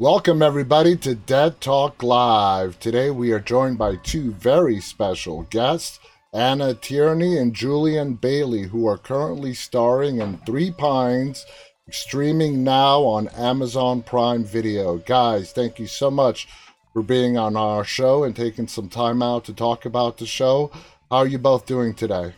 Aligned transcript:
Welcome, 0.00 0.40
everybody, 0.40 0.96
to 0.96 1.14
Dead 1.14 1.60
Talk 1.60 2.02
Live. 2.02 2.80
Today 2.80 3.10
we 3.10 3.32
are 3.32 3.38
joined 3.38 3.76
by 3.76 3.96
two 3.96 4.32
very 4.32 4.80
special 4.80 5.42
guests, 5.50 6.00
Anna 6.32 6.72
Tierney 6.72 7.36
and 7.36 7.54
Julian 7.54 8.14
Bailey, 8.14 8.62
who 8.62 8.86
are 8.88 8.96
currently 8.96 9.52
starring 9.52 10.22
in 10.22 10.38
Three 10.46 10.70
Pines, 10.70 11.44
streaming 11.90 12.64
now 12.64 13.02
on 13.02 13.28
Amazon 13.36 14.02
Prime 14.02 14.42
Video. 14.42 14.96
Guys, 14.96 15.52
thank 15.52 15.78
you 15.78 15.86
so 15.86 16.10
much 16.10 16.48
for 16.94 17.02
being 17.02 17.36
on 17.36 17.54
our 17.54 17.84
show 17.84 18.24
and 18.24 18.34
taking 18.34 18.68
some 18.68 18.88
time 18.88 19.22
out 19.22 19.44
to 19.44 19.52
talk 19.52 19.84
about 19.84 20.16
the 20.16 20.24
show. 20.24 20.70
How 21.10 21.18
are 21.18 21.26
you 21.26 21.36
both 21.36 21.66
doing 21.66 21.92
today? 21.92 22.32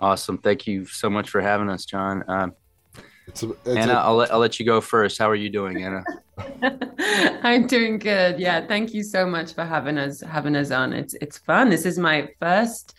Awesome. 0.00 0.38
Thank 0.38 0.66
you 0.66 0.86
so 0.86 1.10
much 1.10 1.28
for 1.28 1.42
having 1.42 1.68
us, 1.68 1.84
John. 1.84 2.24
Um, 2.26 2.54
It's 3.26 3.42
a, 3.42 3.50
it's 3.50 3.68
Anna, 3.76 3.92
a- 3.94 3.96
I'll 3.96 4.16
let, 4.16 4.32
I'll 4.32 4.38
let 4.38 4.58
you 4.60 4.66
go 4.66 4.80
first. 4.80 5.18
How 5.18 5.28
are 5.28 5.34
you 5.34 5.50
doing, 5.50 5.82
Anna? 5.82 6.04
I'm 7.42 7.66
doing 7.66 7.98
good. 7.98 8.38
Yeah, 8.38 8.66
thank 8.66 8.92
you 8.94 9.02
so 9.02 9.26
much 9.26 9.54
for 9.54 9.64
having 9.64 9.98
us 9.98 10.20
having 10.20 10.54
us 10.56 10.70
on. 10.70 10.92
It's 10.92 11.14
it's 11.14 11.38
fun. 11.38 11.70
This 11.70 11.86
is 11.86 11.98
my 11.98 12.28
first 12.40 12.94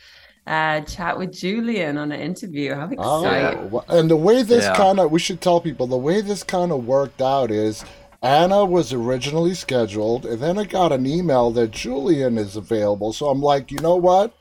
uh, 0.46 0.82
chat 0.82 1.18
with 1.18 1.32
Julian 1.34 1.98
on 1.98 2.12
an 2.12 2.20
interview. 2.20 2.74
How 2.74 2.90
Oh, 2.98 3.24
exciting! 3.26 3.72
wha- 3.72 3.84
and 3.90 4.10
the 4.10 4.16
way 4.16 4.44
this 4.44 4.64
Yeah. 4.66 4.76
kind 4.76 5.00
of, 5.00 5.12
we 5.12 5.20
should 5.20 5.42
tell 5.42 5.60
people, 5.62 5.88
the 5.88 5.98
way 5.98 6.22
this 6.22 6.44
kind 6.44 6.72
of 6.72 6.86
worked 6.86 7.22
out 7.22 7.52
is 7.52 7.84
Anna 8.24 8.66
was 8.66 8.94
originally 8.94 9.54
scheduled, 9.54 10.26
and 10.26 10.42
then 10.42 10.58
I 10.58 10.64
got 10.64 10.92
an 10.92 11.06
email 11.06 11.52
that 11.52 11.72
Julian 11.72 12.38
is 12.38 12.56
available. 12.56 13.14
So 13.14 13.28
I'm 13.30 13.42
like, 13.42 13.72
you 13.72 13.78
know 13.80 13.96
what? 13.98 14.34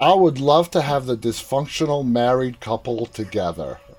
I 0.00 0.12
would 0.12 0.38
love 0.40 0.70
to 0.72 0.82
have 0.82 1.06
the 1.06 1.16
dysfunctional 1.16 2.04
married 2.06 2.60
couple 2.60 3.06
together. 3.06 3.78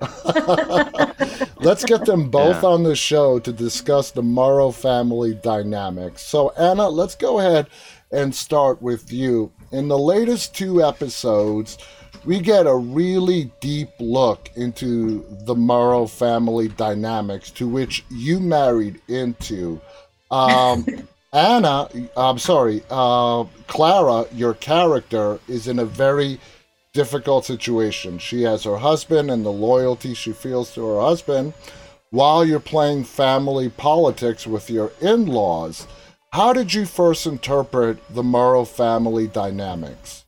Let's 1.58 1.84
get 1.84 2.04
them 2.04 2.30
both 2.30 2.62
Yeah. 2.62 2.68
on 2.68 2.82
the 2.82 2.94
show 2.94 3.38
to 3.38 3.52
discuss 3.52 4.10
the 4.10 4.22
Morrow 4.22 4.70
family 4.70 5.34
dynamics. 5.34 6.22
So, 6.22 6.50
Anna, 6.50 6.88
let's 6.88 7.14
go 7.14 7.38
ahead 7.38 7.66
and 8.12 8.34
start 8.34 8.80
with 8.82 9.10
you. 9.12 9.50
In 9.72 9.88
the 9.88 9.98
latest 9.98 10.54
two 10.54 10.82
episodes, 10.84 11.78
we 12.24 12.40
get 12.40 12.66
a 12.66 12.74
really 12.76 13.50
deep 13.60 13.88
look 13.98 14.50
into 14.54 15.24
the 15.46 15.54
Morrow 15.54 16.06
family 16.06 16.68
dynamics 16.68 17.50
to 17.52 17.66
which 17.66 18.04
you 18.10 18.38
married 18.38 19.00
into. 19.08 19.80
Um, 20.30 20.86
Anna, 21.36 21.90
I'm 22.16 22.38
sorry, 22.38 22.82
uh, 22.88 23.44
Clara, 23.66 24.24
your 24.32 24.54
character, 24.54 25.38
is 25.46 25.68
in 25.68 25.78
a 25.78 25.84
very 25.84 26.40
difficult 26.94 27.44
situation. 27.44 28.18
She 28.18 28.44
has 28.44 28.64
her 28.64 28.78
husband 28.78 29.30
and 29.30 29.44
the 29.44 29.52
loyalty 29.52 30.14
she 30.14 30.32
feels 30.32 30.72
to 30.72 30.86
her 30.86 30.98
husband 31.02 31.52
while 32.08 32.42
you're 32.42 32.58
playing 32.58 33.04
family 33.04 33.68
politics 33.68 34.46
with 34.46 34.70
your 34.70 34.92
in 35.02 35.26
laws. 35.26 35.86
How 36.32 36.54
did 36.54 36.72
you 36.72 36.86
first 36.86 37.26
interpret 37.26 37.98
the 38.08 38.22
Morrow 38.22 38.64
family 38.64 39.26
dynamics? 39.26 40.24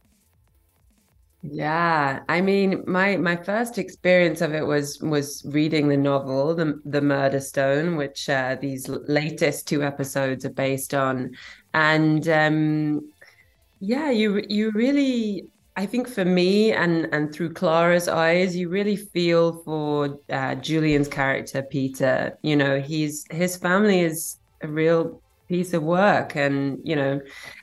Yeah, 1.42 2.24
I 2.28 2.40
mean, 2.40 2.82
my 2.86 3.16
my 3.16 3.36
first 3.36 3.78
experience 3.78 4.40
of 4.40 4.54
it 4.54 4.66
was 4.66 4.98
was 5.00 5.44
reading 5.46 5.86
the 5.88 5.96
novel, 5.96 6.54
The 6.54 6.80
The 6.84 7.00
Murder 7.00 7.38
Stone, 7.40 7.94
which 7.96 8.28
uh, 8.28 8.56
these 8.60 8.88
latest 8.88 9.68
two 9.68 9.84
episodes 9.84 10.44
are 10.44 10.50
based 10.50 10.94
on, 10.94 11.36
and 11.74 12.28
um, 12.28 13.12
yeah, 13.80 14.10
you 14.10 14.44
you 14.48 14.72
really, 14.72 15.48
I 15.76 15.86
think 15.86 16.08
for 16.08 16.24
me 16.24 16.72
and 16.72 17.08
and 17.12 17.32
through 17.32 17.54
Clara's 17.54 18.08
eyes, 18.08 18.56
you 18.56 18.68
really 18.68 18.96
feel 18.96 19.62
for 19.64 20.18
uh, 20.30 20.56
Julian's 20.56 21.08
character, 21.08 21.62
Peter. 21.62 22.36
You 22.42 22.56
know, 22.56 22.80
he's 22.80 23.24
his 23.30 23.56
family 23.56 24.00
is 24.00 24.38
a 24.62 24.68
real 24.68 25.22
piece 25.48 25.72
of 25.72 25.82
work, 25.82 26.36
and 26.36 26.78
you 26.84 26.96
know 26.96 27.20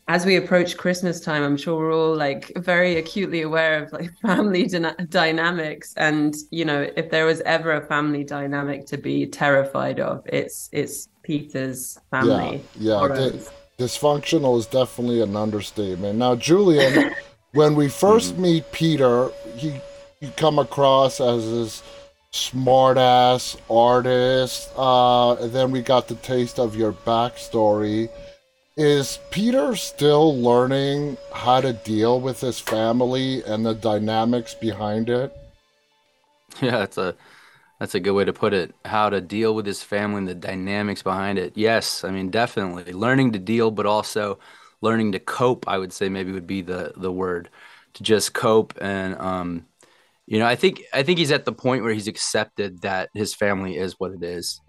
as 0.08 0.26
we 0.26 0.36
approach 0.36 0.78
Christmas 0.78 1.20
time, 1.20 1.44
I'm 1.44 1.58
sure 1.58 1.78
we're 1.78 1.94
all 1.94 2.16
like 2.16 2.52
very 2.58 2.98
acutely 2.98 3.42
aware 3.42 3.84
of 3.84 3.92
like 3.92 4.16
family 4.22 4.66
dyna- 4.68 4.96
dynamics. 5.10 5.94
And 5.98 6.36
you 6.52 6.66
know, 6.66 6.88
if 6.96 7.10
there 7.10 7.26
was 7.26 7.42
ever 7.42 7.72
a 7.72 7.86
family 7.88 8.24
dynamic 8.24 8.86
to 8.88 8.98
be 8.98 9.26
terrified 9.26 10.00
of, 10.00 10.24
it's 10.26 10.70
it's 10.72 11.10
Peter's 11.24 11.98
family. 12.12 12.64
Yeah, 12.78 13.02
yeah. 13.02 13.16
di- 13.16 13.40
dysfunctional 13.80 14.58
is 14.60 14.68
definitely 14.68 15.22
an 15.22 15.36
understatement. 15.36 16.20
Now, 16.20 16.36
Julian, 16.36 17.16
when 17.54 17.76
we 17.76 17.88
1st 17.88 18.34
mm. 18.34 18.38
meet 18.38 18.72
Peter, 18.72 19.30
he 19.56 19.80
you 20.22 20.32
come 20.38 20.60
across 20.60 21.20
as 21.20 21.50
this 21.50 21.84
smart-ass 22.36 23.58
artist. 23.70 24.70
Uh, 24.78 25.36
and 25.36 25.52
then 25.52 25.72
we 25.72 25.82
got 25.82 26.08
the 26.08 26.16
taste 26.16 26.60
of 26.60 26.76
your 26.76 26.92
backstory. 26.92 28.10
Is 28.78 29.20
Peter 29.32 29.76
still 29.76 30.38
learning 30.42 31.18
how 31.34 31.62
to 31.62 31.72
deal 31.72 32.20
with 32.20 32.42
his 32.42 32.60
family 32.60 33.42
and 33.44 33.66
the 33.66 33.74
dynamics 33.74 34.54
behind 34.54 35.10
it? 35.10 35.34
Yeah, 36.62 36.72
that's 36.72 36.98
a 36.98 37.16
that's 37.80 37.96
a 37.96 38.00
good 38.00 38.14
way 38.14 38.26
to 38.26 38.34
put 38.34 38.54
it. 38.54 38.76
How 38.86 39.10
to 39.10 39.22
deal 39.22 39.56
with 39.56 39.66
his 39.66 39.84
family 39.84 40.20
and 40.20 40.28
the 40.28 40.36
dynamics 40.36 41.04
behind 41.04 41.40
it. 41.40 41.58
Yes, 41.58 42.04
I 42.04 42.12
mean 42.12 42.30
definitely 42.30 42.94
learning 42.94 43.34
to 43.34 43.40
deal, 43.40 43.72
but 43.72 43.86
also 43.86 44.40
learning 44.82 45.12
to 45.14 45.20
cope. 45.20 45.68
I 45.68 45.78
would 45.78 45.94
say 45.94 46.10
maybe 46.10 46.32
would 46.32 46.48
be 46.48 46.62
the 46.62 46.94
the 46.96 47.12
word 47.12 47.50
to 47.96 48.04
just 48.04 48.34
cope 48.34 48.74
and 48.82 49.16
um, 49.20 49.66
you 50.28 50.40
know, 50.40 50.48
I 50.48 50.56
think 50.56 50.82
I 50.92 51.04
think 51.04 51.20
he's 51.20 51.32
at 51.32 51.46
the 51.46 51.54
point 51.54 51.84
where 51.84 51.94
he's 51.94 52.08
accepted 52.08 52.82
that 52.82 53.10
his 53.14 53.36
family 53.36 53.78
is 53.78 54.00
what 54.00 54.12
it 54.12 54.24
is. 54.24 54.60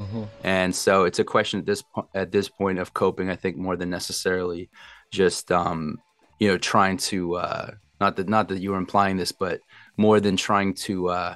And 0.44 0.74
so 0.74 1.04
it's 1.04 1.18
a 1.18 1.24
question 1.24 1.60
at 1.60 1.66
this 1.66 1.82
po- 1.82 2.08
at 2.14 2.30
this 2.30 2.48
point 2.48 2.78
of 2.78 2.92
coping. 2.92 3.30
I 3.30 3.36
think 3.36 3.56
more 3.56 3.76
than 3.76 3.88
necessarily 3.88 4.68
just 5.10 5.50
um, 5.50 5.98
you 6.38 6.48
know 6.48 6.58
trying 6.58 6.98
to 6.98 7.36
uh, 7.36 7.70
not 8.00 8.16
that 8.16 8.28
not 8.28 8.48
that 8.48 8.60
you 8.60 8.72
were 8.72 8.76
implying 8.76 9.16
this, 9.16 9.32
but 9.32 9.60
more 9.96 10.20
than 10.20 10.36
trying 10.36 10.74
to 10.74 11.08
uh, 11.08 11.34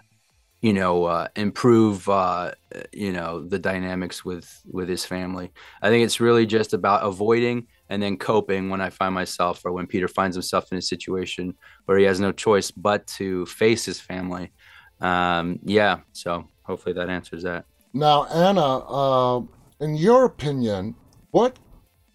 you 0.60 0.72
know 0.72 1.04
uh, 1.04 1.28
improve 1.37 2.09
uh, 2.09 2.53
you 2.93 3.12
know 3.12 3.43
the 3.43 3.59
dynamics 3.59 4.25
with 4.25 4.62
with 4.71 4.88
his 4.88 5.04
family. 5.04 5.53
I 5.82 5.88
think 5.88 6.04
it's 6.04 6.21
really 6.21 6.47
just 6.47 6.75
about 6.75 7.04
avoiding 7.04 7.66
and 7.88 8.03
then 8.03 8.16
coping 8.16 8.70
when 8.70 8.81
I 8.81 8.91
find 8.91 9.15
myself 9.15 9.62
or 9.65 9.72
when 9.72 9.87
Peter 9.87 10.09
finds 10.09 10.37
himself 10.37 10.70
in 10.70 10.78
a 10.78 10.82
situation 10.82 11.54
where 11.87 11.99
he 11.99 12.04
has 12.04 12.20
no 12.20 12.32
choice 12.32 12.70
but 12.70 13.06
to 13.19 13.47
face 13.47 13.84
his 13.84 14.00
family. 14.00 14.53
Um, 15.00 15.59
yeah, 15.65 16.00
so 16.12 16.47
hopefully 16.62 16.94
that 16.94 17.09
answers 17.09 17.43
that. 17.43 17.65
Now, 17.93 18.26
Anna, 18.26 18.78
uh, 18.78 19.43
in 19.81 19.97
your 19.97 20.25
opinion, 20.25 20.94
what 21.32 21.59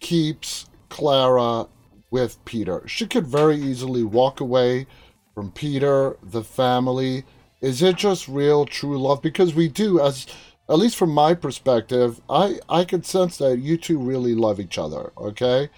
keeps 0.00 0.66
Clara 0.88 1.66
with 2.10 2.42
Peter? 2.44 2.82
She 2.86 3.06
could 3.06 3.26
very 3.26 3.56
easily 3.56 4.02
walk 4.02 4.40
away 4.40 4.86
from 5.34 5.50
Peter, 5.50 6.16
the 6.22 6.42
family. 6.42 7.24
Is 7.66 7.82
it 7.82 7.96
just 7.96 8.28
real, 8.28 8.64
true 8.64 8.96
love? 8.96 9.20
Because 9.20 9.52
we 9.52 9.66
do, 9.66 10.00
as 10.00 10.28
at 10.68 10.78
least 10.78 10.94
from 10.96 11.10
my 11.10 11.34
perspective, 11.34 12.20
I 12.30 12.60
I 12.68 12.84
could 12.84 13.04
sense 13.04 13.38
that 13.38 13.58
you 13.58 13.76
two 13.76 13.98
really 13.98 14.36
love 14.36 14.60
each 14.60 14.78
other. 14.78 15.12
Okay, 15.18 15.68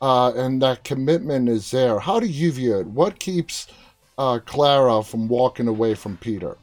uh, 0.00 0.32
and 0.36 0.62
that 0.62 0.84
commitment 0.84 1.48
is 1.48 1.68
there. 1.72 1.98
How 1.98 2.20
do 2.20 2.26
you 2.26 2.52
view 2.52 2.78
it? 2.78 2.86
What 2.86 3.18
keeps 3.18 3.66
uh, 4.18 4.38
Clara 4.46 5.02
from 5.02 5.26
walking 5.26 5.66
away 5.66 5.96
from 5.96 6.16
Peter? 6.16 6.56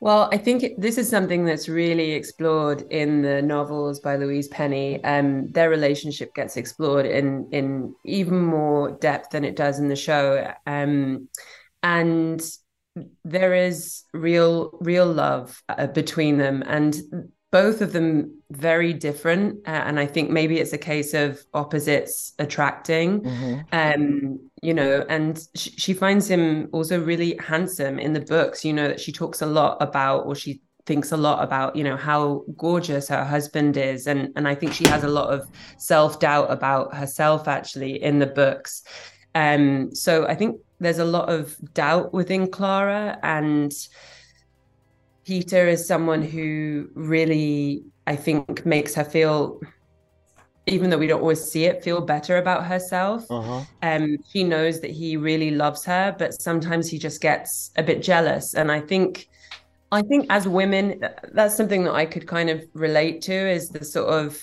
Well, 0.00 0.28
I 0.32 0.36
think 0.36 0.64
this 0.76 0.98
is 0.98 1.08
something 1.08 1.44
that's 1.44 1.68
really 1.68 2.10
explored 2.14 2.82
in 2.90 3.22
the 3.22 3.40
novels 3.40 4.00
by 4.00 4.16
Louise 4.16 4.48
Penny. 4.48 5.02
Um, 5.04 5.48
their 5.52 5.70
relationship 5.70 6.34
gets 6.34 6.56
explored 6.56 7.06
in 7.06 7.48
in 7.52 7.94
even 8.04 8.40
more 8.40 8.90
depth 8.90 9.30
than 9.30 9.44
it 9.44 9.54
does 9.54 9.78
in 9.78 9.86
the 9.86 9.94
show. 9.94 10.52
Um, 10.66 11.28
and 11.84 12.42
there 13.24 13.54
is 13.54 14.02
real 14.12 14.76
real 14.80 15.06
love 15.06 15.62
uh, 15.68 15.86
between 15.86 16.38
them, 16.38 16.62
and 16.66 17.00
both 17.50 17.80
of 17.82 17.92
them 17.92 18.40
very 18.50 18.92
different. 18.92 19.58
Uh, 19.66 19.70
and 19.70 19.98
I 20.00 20.06
think 20.06 20.30
maybe 20.30 20.58
it's 20.58 20.72
a 20.72 20.78
case 20.78 21.12
of 21.14 21.40
opposites 21.54 22.32
attracting 22.38 23.20
Mhm. 23.20 23.64
um 23.72 24.40
you 24.62 24.74
know 24.74 25.04
and 25.08 25.38
sh- 25.56 25.70
she 25.76 25.92
finds 25.94 26.28
him 26.28 26.68
also 26.72 27.02
really 27.02 27.36
handsome 27.38 27.98
in 27.98 28.12
the 28.12 28.20
books 28.20 28.64
you 28.64 28.72
know 28.72 28.88
that 28.88 29.00
she 29.00 29.12
talks 29.12 29.42
a 29.42 29.46
lot 29.46 29.76
about 29.82 30.26
or 30.26 30.34
she 30.34 30.60
thinks 30.86 31.12
a 31.12 31.16
lot 31.16 31.42
about 31.42 31.74
you 31.76 31.84
know 31.84 31.96
how 31.96 32.44
gorgeous 32.56 33.08
her 33.08 33.24
husband 33.24 33.76
is 33.76 34.06
and 34.06 34.28
and 34.36 34.46
I 34.46 34.54
think 34.54 34.72
she 34.72 34.86
has 34.88 35.02
a 35.04 35.08
lot 35.08 35.28
of 35.32 35.40
self-doubt 35.78 36.50
about 36.50 36.94
herself 36.94 37.48
actually 37.48 38.02
in 38.02 38.18
the 38.18 38.26
books 38.26 38.82
um 39.34 39.94
so 39.94 40.26
I 40.26 40.34
think 40.34 40.60
there's 40.82 40.98
a 40.98 41.04
lot 41.04 41.28
of 41.28 41.56
doubt 41.74 42.12
within 42.12 42.48
Clara 42.50 43.18
and 43.22 43.72
Peter 45.24 45.68
is 45.68 45.86
someone 45.86 46.22
who 46.22 46.88
really 46.94 47.84
I 48.06 48.16
think 48.16 48.66
makes 48.66 48.94
her 48.96 49.04
feel 49.04 49.60
even 50.66 50.90
though 50.90 50.98
we 50.98 51.06
don't 51.06 51.20
always 51.20 51.42
see 51.44 51.64
it 51.64 51.82
feel 51.82 52.00
better 52.00 52.38
about 52.38 52.64
herself 52.66 53.24
Uh-huh. 53.30 53.62
um 53.82 54.16
she 54.30 54.44
knows 54.44 54.80
that 54.80 54.90
he 54.90 55.16
really 55.16 55.50
loves 55.50 55.84
her 55.84 56.14
but 56.18 56.34
sometimes 56.48 56.88
he 56.88 56.98
just 56.98 57.20
gets 57.20 57.70
a 57.76 57.82
bit 57.82 58.02
jealous 58.02 58.54
and 58.54 58.70
i 58.70 58.80
think 58.80 59.28
I 59.94 60.00
think 60.00 60.24
as 60.30 60.48
women, 60.48 61.04
that's 61.34 61.54
something 61.54 61.84
that 61.84 61.92
I 61.92 62.06
could 62.06 62.26
kind 62.26 62.48
of 62.48 62.64
relate 62.72 63.20
to 63.28 63.34
is 63.34 63.68
the 63.68 63.84
sort 63.84 64.08
of, 64.08 64.42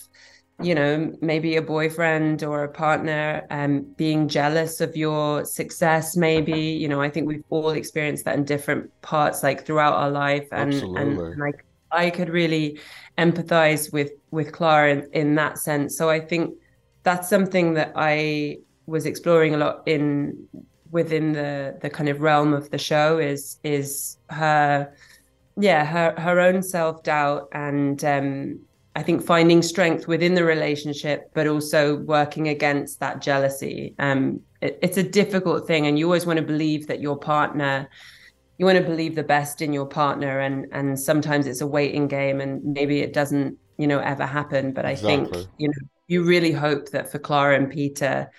you 0.61 0.75
know, 0.75 1.13
maybe 1.21 1.55
a 1.55 1.61
boyfriend 1.61 2.43
or 2.43 2.63
a 2.63 2.69
partner 2.69 3.45
um, 3.49 3.81
being 3.97 4.27
jealous 4.27 4.81
of 4.81 4.95
your 4.95 5.45
success, 5.45 6.15
maybe. 6.15 6.59
You 6.79 6.87
know, 6.87 7.01
I 7.01 7.09
think 7.09 7.27
we've 7.27 7.43
all 7.49 7.71
experienced 7.71 8.25
that 8.25 8.35
in 8.35 8.45
different 8.45 8.89
parts, 9.01 9.43
like 9.43 9.65
throughout 9.65 9.93
our 9.93 10.09
life. 10.09 10.47
And, 10.51 10.73
and, 10.73 11.19
and 11.19 11.39
like 11.39 11.65
I 11.91 12.09
could 12.09 12.29
really 12.29 12.79
empathize 13.17 13.91
with 13.91 14.11
with 14.31 14.51
Clara 14.51 14.91
in, 14.91 15.09
in 15.13 15.35
that 15.35 15.57
sense. 15.57 15.97
So 15.97 16.09
I 16.09 16.19
think 16.19 16.55
that's 17.03 17.29
something 17.29 17.73
that 17.73 17.93
I 17.95 18.57
was 18.85 19.05
exploring 19.05 19.53
a 19.55 19.57
lot 19.57 19.83
in 19.85 20.47
within 20.91 21.33
the 21.33 21.77
the 21.81 21.89
kind 21.89 22.09
of 22.09 22.21
realm 22.21 22.53
of 22.53 22.69
the 22.71 22.77
show 22.77 23.19
is 23.19 23.57
is 23.63 24.17
her 24.29 24.91
yeah 25.57 25.85
her 25.85 26.19
her 26.19 26.39
own 26.39 26.63
self 26.63 27.03
doubt 27.03 27.47
and 27.51 28.03
um, 28.03 28.59
I 28.99 29.01
think 29.01 29.25
finding 29.25 29.61
strength 29.61 30.09
within 30.09 30.33
the 30.33 30.43
relationship, 30.43 31.31
but 31.33 31.47
also 31.47 31.95
working 31.99 32.49
against 32.49 32.99
that 32.99 33.21
jealousy. 33.21 33.95
Um, 33.97 34.41
it, 34.61 34.77
it's 34.81 34.97
a 34.97 35.03
difficult 35.03 35.65
thing, 35.67 35.87
and 35.87 35.97
you 35.97 36.03
always 36.03 36.25
want 36.25 36.35
to 36.35 36.43
believe 36.43 36.87
that 36.87 36.99
your 36.99 37.17
partner, 37.17 37.87
you 38.57 38.65
want 38.65 38.77
to 38.77 38.83
believe 38.83 39.15
the 39.15 39.23
best 39.23 39.61
in 39.61 39.71
your 39.71 39.85
partner, 39.85 40.41
and 40.41 40.65
and 40.73 40.99
sometimes 40.99 41.47
it's 41.47 41.61
a 41.61 41.67
waiting 41.67 42.09
game, 42.09 42.41
and 42.41 42.61
maybe 42.61 42.99
it 42.99 43.13
doesn't, 43.13 43.57
you 43.77 43.87
know, 43.87 43.99
ever 43.99 44.25
happen. 44.25 44.73
But 44.73 44.85
I 44.85 44.91
exactly. 44.91 45.31
think 45.31 45.47
you 45.57 45.69
know 45.69 45.87
you 46.07 46.23
really 46.23 46.51
hope 46.51 46.89
that 46.89 47.09
for 47.09 47.19
Clara 47.19 47.55
and 47.55 47.71
Peter, 47.71 48.29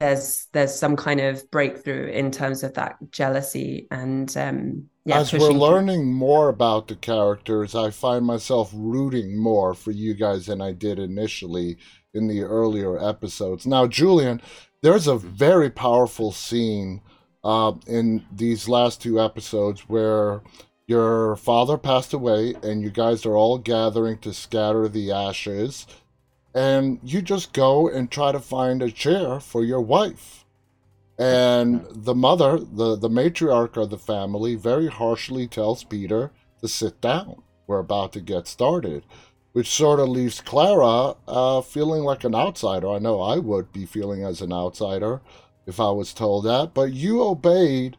there's 0.00 0.48
there's 0.52 0.74
some 0.74 0.96
kind 0.96 1.20
of 1.20 1.48
breakthrough 1.50 2.08
in 2.08 2.30
terms 2.30 2.62
of 2.64 2.74
that 2.74 2.96
jealousy 3.10 3.86
and 3.90 4.36
um 4.36 4.84
yeah, 5.04 5.20
as 5.20 5.32
we're 5.32 5.50
learning 5.50 6.00
through. 6.00 6.12
more 6.12 6.48
about 6.48 6.88
the 6.88 6.96
characters 6.96 7.74
i 7.74 7.88
find 7.90 8.26
myself 8.26 8.70
rooting 8.74 9.38
more 9.38 9.74
for 9.74 9.92
you 9.92 10.14
guys 10.14 10.46
than 10.46 10.60
i 10.60 10.72
did 10.72 10.98
initially 10.98 11.76
in 12.12 12.26
the 12.26 12.42
earlier 12.42 12.98
episodes 13.02 13.66
now 13.66 13.86
julian 13.86 14.40
there's 14.82 15.06
a 15.06 15.16
very 15.16 15.70
powerful 15.70 16.32
scene 16.32 17.00
uh, 17.44 17.72
in 17.86 18.24
these 18.32 18.68
last 18.68 19.00
two 19.00 19.20
episodes 19.20 19.82
where 19.82 20.42
your 20.88 21.36
father 21.36 21.78
passed 21.78 22.12
away 22.12 22.54
and 22.62 22.82
you 22.82 22.90
guys 22.90 23.24
are 23.24 23.36
all 23.36 23.58
gathering 23.58 24.18
to 24.18 24.32
scatter 24.32 24.88
the 24.88 25.12
ashes 25.12 25.86
and 26.58 26.98
you 27.04 27.22
just 27.22 27.52
go 27.52 27.88
and 27.88 28.10
try 28.10 28.32
to 28.32 28.40
find 28.40 28.82
a 28.82 28.90
chair 28.90 29.38
for 29.38 29.62
your 29.62 29.80
wife. 29.80 30.44
And 31.16 31.86
the 31.88 32.16
mother, 32.16 32.58
the, 32.58 32.96
the 32.96 33.08
matriarch 33.08 33.76
of 33.76 33.90
the 33.90 33.98
family, 33.98 34.56
very 34.56 34.88
harshly 34.88 35.46
tells 35.46 35.84
Peter 35.84 36.32
to 36.60 36.66
sit 36.66 37.00
down. 37.00 37.42
We're 37.68 37.78
about 37.78 38.12
to 38.14 38.20
get 38.20 38.48
started, 38.48 39.04
which 39.52 39.70
sort 39.70 40.00
of 40.00 40.08
leaves 40.08 40.40
Clara 40.40 41.14
uh, 41.28 41.60
feeling 41.60 42.02
like 42.02 42.24
an 42.24 42.34
outsider. 42.34 42.88
I 42.88 42.98
know 42.98 43.20
I 43.20 43.38
would 43.38 43.72
be 43.72 43.86
feeling 43.86 44.24
as 44.24 44.40
an 44.40 44.52
outsider 44.52 45.20
if 45.64 45.78
I 45.78 45.92
was 45.92 46.12
told 46.12 46.44
that, 46.46 46.74
but 46.74 46.92
you 46.92 47.22
obeyed 47.22 47.96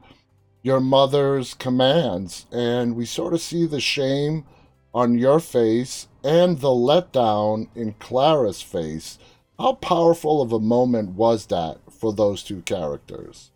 your 0.64 0.82
mother's 0.82 1.54
commands, 1.54 2.46
and 2.52 2.98
we 2.98 3.06
sort 3.06 3.34
of 3.34 3.40
see 3.40 3.66
the 3.66 3.80
shame 3.80 4.44
on 4.94 5.18
your 5.18 5.40
face 5.40 6.08
and 6.24 6.60
the 6.60 6.70
letdown 6.70 7.68
in 7.76 7.94
Clara's 7.94 8.62
face. 8.62 9.18
How 9.58 9.74
powerful 9.74 10.42
of 10.42 10.52
a 10.52 10.60
moment 10.60 11.12
was 11.12 11.48
that 11.48 11.78
for 11.92 12.14
those 12.14 12.44
two 12.44 12.62
characters? 12.62 13.52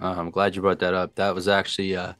Uh, 0.00 0.14
I'm 0.16 0.30
glad 0.30 0.56
you 0.56 0.62
brought 0.62 0.80
that 0.80 0.94
up. 0.94 1.14
That 1.14 1.34
was 1.34 1.46
actually 1.46 1.94
uh, 1.94 2.14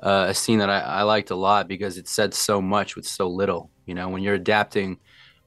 uh, 0.00 0.26
a 0.28 0.34
scene 0.34 0.58
that 0.58 0.70
I, 0.70 0.80
I, 0.80 1.02
liked 1.02 1.30
a 1.30 1.36
lot 1.36 1.68
because 1.68 1.96
it 1.96 2.08
said 2.08 2.34
so 2.34 2.60
much 2.60 2.96
with 2.96 3.06
so 3.06 3.28
little. 3.28 3.70
You 3.86 3.94
know, 3.94 4.08
when 4.08 4.22
you're 4.22 4.34
adapting 4.34 4.98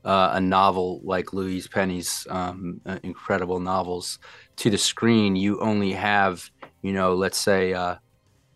uh, 0.06 0.32
a 0.34 0.42
novel 0.42 1.02
like 1.04 1.34
Louise 1.34 1.68
Penny's 1.68 2.26
um, 2.30 2.80
uh, 2.86 3.00
incredible 3.04 3.60
novels 3.60 4.20
to 4.58 4.70
the 4.70 4.78
screen, 4.78 5.36
you 5.36 5.60
only 5.60 5.92
have, 5.92 6.50
you 6.82 6.94
know, 6.94 7.14
let's 7.14 7.38
say 7.38 7.74
uh, 7.74 7.96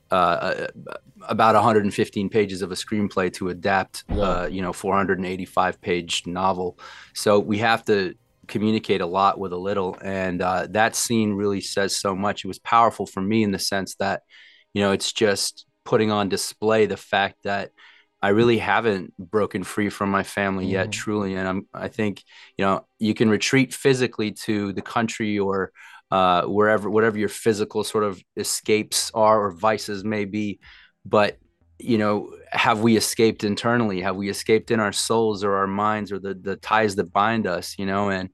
uh, 0.10 0.68
about 1.28 1.56
115 1.56 2.30
pages 2.30 2.62
of 2.62 2.72
a 2.72 2.75
screenplay 2.75 3.31
to 3.34 3.50
adapt, 3.50 4.04
yeah. 4.10 4.16
uh, 4.16 4.46
you 4.48 4.62
know, 4.62 4.74
485 4.74 5.81
page 5.81 6.24
novel. 6.25 6.78
So 7.14 7.40
we 7.40 7.60
have 7.60 7.86
to 7.86 8.16
communicate 8.48 9.02
a 9.02 9.06
lot 9.06 9.40
with 9.40 9.54
a 9.54 9.58
little, 9.58 9.98
and 10.02 10.42
uh, 10.42 10.68
that 10.72 10.96
scene 10.96 11.34
really 11.34 11.62
says 11.62 11.96
so 11.96 12.16
much. 12.16 12.44
It 12.44 12.48
was 12.48 12.60
powerful 12.60 13.06
for 13.06 13.22
me 13.22 13.44
in 13.44 13.52
the 13.52 13.60
sense 13.60 13.96
that, 13.96 14.24
you 14.74 14.81
know, 14.81 14.92
it's 14.92 15.12
just 15.14 15.66
putting 15.86 16.12
on 16.12 16.30
display 16.30 16.86
the 16.86 16.98
fact 16.98 17.38
that 17.44 17.72
I 18.24 18.30
really 18.30 18.58
haven't 18.58 19.14
broken 19.18 19.64
free 19.64 19.90
from 19.90 20.10
my 20.10 20.24
family 20.24 20.66
yet, 20.66 20.88
mm. 20.88 20.92
truly. 20.94 21.36
And 21.36 21.46
I'm, 21.46 21.68
I 21.74 21.90
think, 21.90 22.24
you 22.58 22.64
know, 22.64 22.88
you 22.98 23.14
can 23.14 23.30
retreat 23.30 23.74
physically 23.74 24.31
to 24.46 24.72
the 24.72 24.81
country 24.81 25.40
or 25.40 25.74
uh, 26.10 26.44
wherever, 26.44 26.90
whatever 26.90 27.18
your 27.18 27.28
physical 27.28 27.84
sort 27.84 28.06
of 28.06 28.24
escapes 28.38 29.12
are 29.14 29.44
or 29.44 29.52
vices 29.52 30.06
may 30.06 30.24
be. 30.24 30.60
But, 31.06 31.38
you 31.80 31.98
know, 31.98 32.36
have 32.52 32.82
we 32.82 32.96
escaped 32.98 33.44
internally? 33.44 34.02
Have 34.02 34.16
we 34.16 34.30
escaped 34.30 34.72
in 34.72 34.80
our 34.80 34.94
souls 34.94 35.44
or 35.44 35.56
our 35.56 35.68
minds 35.68 36.12
or 36.12 36.20
the, 36.20 36.34
the 36.34 36.56
ties 36.58 36.96
that 36.96 37.12
bind 37.12 37.48
us, 37.48 37.76
you 37.78 37.86
know? 37.86 38.10
And, 38.10 38.30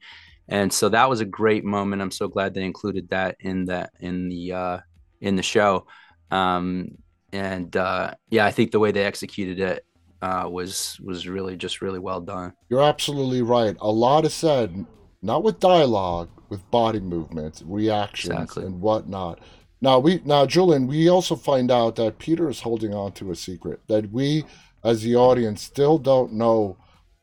and 0.48 0.72
so 0.72 0.90
that 0.90 1.10
was 1.10 1.22
a 1.22 1.26
great 1.26 1.64
moment. 1.64 2.02
I'm 2.02 2.12
so 2.12 2.28
glad 2.28 2.54
they 2.54 2.64
included 2.64 3.10
that 3.10 3.38
in 3.40 3.66
that, 3.66 3.92
in 4.00 4.30
the, 4.30 4.54
uh, 4.54 4.80
in 5.22 5.36
the 5.36 5.44
show. 5.44 5.88
Um, 6.32 6.98
and 7.32 7.76
uh, 7.76 8.14
yeah, 8.30 8.46
I 8.46 8.52
think 8.52 8.72
the 8.72 8.80
way 8.80 8.92
they 8.92 9.04
executed 9.04 9.60
it 9.60 9.86
uh, 10.22 10.48
was 10.50 11.00
was 11.04 11.28
really 11.28 11.56
just 11.56 11.82
really 11.82 12.00
well 12.00 12.22
done. 12.22 12.54
You're 12.70 12.84
absolutely 12.84 13.42
right. 13.42 13.76
A 13.80 13.92
lot 13.92 14.26
is 14.26 14.34
said, 14.34 14.86
not 15.22 15.44
with 15.44 15.60
dialogue, 15.60 16.30
with 16.50 16.70
body 16.72 17.00
movements, 17.00 17.62
reactions, 17.66 18.34
exactly. 18.34 18.66
and 18.66 18.82
whatnot. 18.82 19.40
Now 19.82 20.00
we 20.00 20.22
now 20.26 20.46
Julian, 20.46 20.88
we 20.88 21.10
also 21.10 21.36
find 21.36 21.72
out 21.72 21.96
that 21.96 22.20
Peter 22.20 22.50
is 22.50 22.62
holding 22.62 22.94
on 22.94 23.14
to 23.14 23.32
a 23.32 23.36
secret 23.36 23.82
that 23.88 24.12
we, 24.12 24.44
as 24.84 25.04
the 25.04 25.16
audience, 25.16 25.62
still 25.62 25.98
don't 25.98 26.34
know 26.34 26.78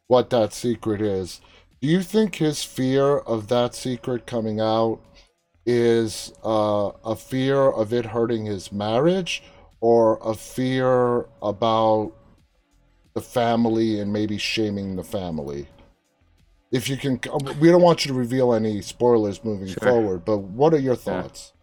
what 0.06 0.30
that 0.30 0.52
secret 0.52 1.00
is. 1.00 1.40
Do 1.80 1.88
you 1.88 2.02
think 2.02 2.36
his 2.36 2.64
fear 2.64 3.18
of 3.18 3.48
that 3.48 3.74
secret 3.74 4.26
coming 4.26 4.60
out 4.60 5.00
is 5.66 6.32
uh, 6.44 6.92
a 7.04 7.14
fear 7.16 7.68
of 7.70 7.92
it 7.92 8.06
hurting 8.06 8.46
his 8.46 8.72
marriage, 8.72 9.42
or 9.80 10.18
a 10.24 10.34
fear 10.34 11.26
about 11.42 12.12
the 13.14 13.20
family 13.20 14.00
and 14.00 14.12
maybe 14.12 14.38
shaming 14.38 14.96
the 14.96 15.04
family? 15.04 15.68
if 16.72 16.88
you 16.88 16.96
can 16.96 17.20
we 17.60 17.68
don't 17.68 17.82
want 17.82 18.04
you 18.04 18.12
to 18.12 18.18
reveal 18.18 18.52
any 18.52 18.80
spoilers 18.82 19.44
moving 19.44 19.68
sure. 19.68 19.76
forward 19.82 20.24
but 20.24 20.38
what 20.38 20.74
are 20.74 20.78
your 20.78 20.96
thoughts 20.96 21.52
yeah. 21.54 21.55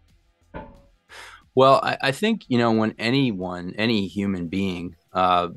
Well 1.56 1.80
I, 1.84 1.98
I, 2.02 2.12
think 2.12 2.46
you 2.48 2.58
know 2.58 2.72
when 2.72 2.96
anyone 2.98 3.74
any 3.78 4.08
human 4.08 4.48
being 4.48 4.96
uh, 5.14 5.50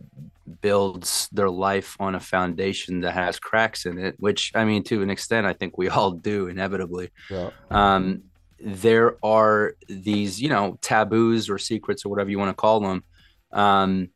builds 0.60 1.28
their 1.32 1.50
life 1.50 1.96
on 1.98 2.14
a 2.14 2.20
foundation 2.20 3.00
that 3.00 3.12
has 3.12 3.38
cracks 3.38 3.86
in 3.86 3.98
it 3.98 4.14
which 4.18 4.52
i 4.54 4.64
mean 4.64 4.82
to 4.84 5.02
an 5.02 5.10
extent 5.10 5.46
i 5.46 5.52
think 5.52 5.76
we 5.76 5.88
all 5.96 6.10
do 6.10 6.48
inevitably 6.48 7.10
yeah. 7.30 7.50
um, 7.70 8.22
there 8.60 9.16
are 9.24 9.74
these 9.88 10.40
you 10.40 10.48
know 10.48 10.78
taboos 10.80 11.50
or 11.50 11.58
secrets 11.58 12.04
or 12.04 12.08
whatever 12.08 12.30
you 12.30 12.38
want 12.38 12.50
to 12.50 12.54
call 12.54 12.80
them 12.80 13.04
um, 13.52 14.08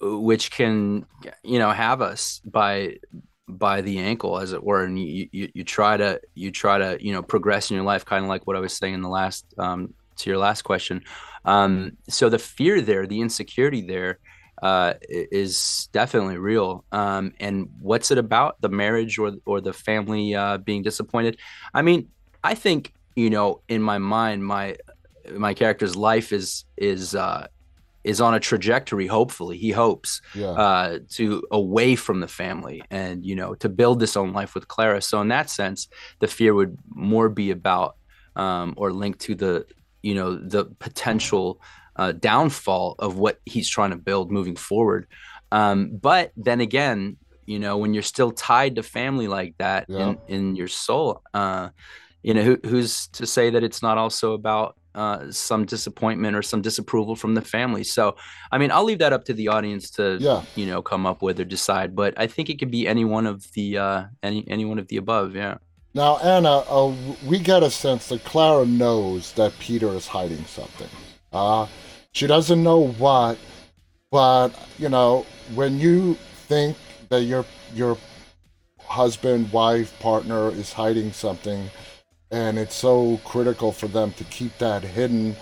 which 0.00 0.50
can 0.50 1.06
you 1.42 1.58
know 1.58 1.70
have 1.70 2.02
us 2.02 2.40
by 2.44 2.96
by 3.48 3.80
the 3.80 3.98
ankle 3.98 4.38
as 4.38 4.52
it 4.52 4.62
were 4.62 4.84
and 4.84 4.98
you, 4.98 5.28
you, 5.30 5.50
you 5.54 5.64
try 5.64 5.96
to 5.96 6.20
you 6.34 6.50
try 6.50 6.78
to 6.78 6.96
you 7.04 7.12
know 7.12 7.22
progress 7.22 7.70
in 7.70 7.74
your 7.74 7.84
life 7.84 8.04
kind 8.04 8.24
of 8.24 8.28
like 8.28 8.46
what 8.46 8.56
i 8.56 8.60
was 8.60 8.76
saying 8.76 8.94
in 8.94 9.02
the 9.02 9.08
last 9.08 9.44
um, 9.58 9.92
to 10.16 10.30
your 10.30 10.38
last 10.38 10.62
question 10.62 11.02
um, 11.44 11.96
so 12.08 12.28
the 12.28 12.38
fear 12.38 12.80
there 12.80 13.06
the 13.06 13.20
insecurity 13.20 13.82
there 13.82 14.18
uh, 14.62 14.94
is 15.08 15.88
definitely 15.92 16.38
real 16.38 16.84
um, 16.92 17.32
and 17.40 17.68
what's 17.80 18.12
it 18.12 18.18
about? 18.18 18.60
The 18.60 18.68
marriage 18.68 19.18
or 19.18 19.32
or 19.44 19.60
the 19.60 19.72
family 19.72 20.36
uh, 20.36 20.58
being 20.58 20.82
disappointed? 20.82 21.38
I 21.74 21.82
mean 21.82 22.08
i 22.44 22.54
think 22.54 22.92
you 23.14 23.30
know 23.30 23.60
in 23.68 23.82
my 23.82 23.98
mind 23.98 24.44
my 24.44 24.76
my 25.36 25.54
character's 25.54 25.96
life 25.96 26.32
is 26.32 26.64
is 26.76 27.14
uh, 27.14 27.46
is 28.04 28.20
on 28.20 28.34
a 28.34 28.40
trajectory 28.40 29.06
hopefully. 29.06 29.56
He 29.56 29.70
hopes 29.70 30.20
yeah. 30.34 30.50
uh, 30.50 30.98
to 31.10 31.44
away 31.50 31.94
from 31.96 32.20
the 32.20 32.28
family 32.28 32.82
and 32.90 33.24
you 33.24 33.36
know 33.36 33.54
to 33.56 33.68
build 33.68 34.00
this 34.00 34.16
own 34.16 34.32
life 34.32 34.54
with 34.54 34.68
clara. 34.68 35.00
So 35.00 35.20
in 35.20 35.28
that 35.28 35.50
sense 35.50 35.88
the 36.18 36.26
fear 36.26 36.54
would 36.54 36.76
more 36.88 37.28
be 37.28 37.50
about 37.50 37.96
um, 38.34 38.74
or 38.76 38.92
linked 38.92 39.20
to 39.20 39.34
the 39.34 39.66
you 40.02 40.14
know 40.14 40.36
the 40.36 40.64
potential 40.78 41.60
uh, 41.96 42.12
downfall 42.12 42.94
of 42.98 43.18
what 43.18 43.40
he's 43.44 43.68
trying 43.68 43.90
to 43.90 43.96
build 43.96 44.30
moving 44.30 44.56
forward 44.56 45.06
um, 45.50 45.90
but 45.96 46.32
then 46.36 46.60
again 46.60 47.16
you 47.46 47.58
know 47.58 47.76
when 47.76 47.94
you're 47.94 48.02
still 48.02 48.30
tied 48.30 48.76
to 48.76 48.82
family 48.82 49.28
like 49.28 49.54
that 49.58 49.86
yeah. 49.88 50.08
in, 50.08 50.18
in 50.28 50.56
your 50.56 50.68
soul 50.68 51.22
uh, 51.34 51.68
you 52.22 52.34
know 52.34 52.42
who, 52.42 52.58
who's 52.64 53.08
to 53.08 53.26
say 53.26 53.50
that 53.50 53.62
it's 53.62 53.82
not 53.82 53.98
also 53.98 54.32
about 54.32 54.76
uh, 54.94 55.30
some 55.30 55.64
disappointment 55.64 56.36
or 56.36 56.42
some 56.42 56.60
disapproval 56.60 57.16
from 57.16 57.34
the 57.34 57.40
family. 57.40 57.84
So, 57.84 58.16
I 58.50 58.58
mean, 58.58 58.70
I'll 58.70 58.84
leave 58.84 58.98
that 58.98 59.12
up 59.12 59.24
to 59.24 59.32
the 59.32 59.48
audience 59.48 59.90
to, 59.92 60.18
yeah. 60.20 60.42
you 60.54 60.66
know, 60.66 60.82
come 60.82 61.06
up 61.06 61.22
with 61.22 61.40
or 61.40 61.44
decide. 61.44 61.96
But 61.96 62.14
I 62.18 62.26
think 62.26 62.50
it 62.50 62.58
could 62.58 62.70
be 62.70 62.86
any 62.86 63.04
one 63.04 63.26
of 63.26 63.50
the 63.52 63.78
uh, 63.78 64.04
any 64.22 64.46
any 64.48 64.64
one 64.64 64.78
of 64.78 64.88
the 64.88 64.98
above. 64.98 65.34
Yeah. 65.34 65.58
Now, 65.94 66.16
Anna, 66.18 66.58
uh, 66.70 66.94
we 67.26 67.38
get 67.38 67.62
a 67.62 67.70
sense 67.70 68.08
that 68.08 68.24
Clara 68.24 68.64
knows 68.64 69.32
that 69.32 69.58
Peter 69.58 69.88
is 69.88 70.06
hiding 70.06 70.44
something. 70.46 70.88
Uh, 71.32 71.66
she 72.12 72.26
doesn't 72.26 72.62
know 72.62 72.88
what, 72.92 73.36
but 74.10 74.50
you 74.78 74.88
know, 74.88 75.26
when 75.54 75.78
you 75.78 76.14
think 76.48 76.76
that 77.10 77.24
your 77.24 77.44
your 77.74 77.98
husband, 78.86 79.52
wife, 79.52 79.98
partner 80.00 80.50
is 80.50 80.72
hiding 80.72 81.12
something, 81.12 81.70
and 82.30 82.58
it's 82.58 82.74
so 82.74 83.20
critical 83.24 83.70
for 83.70 83.88
them 83.88 84.12
to 84.12 84.24
keep 84.24 84.56
that 84.58 84.82
hidden. 84.82 85.36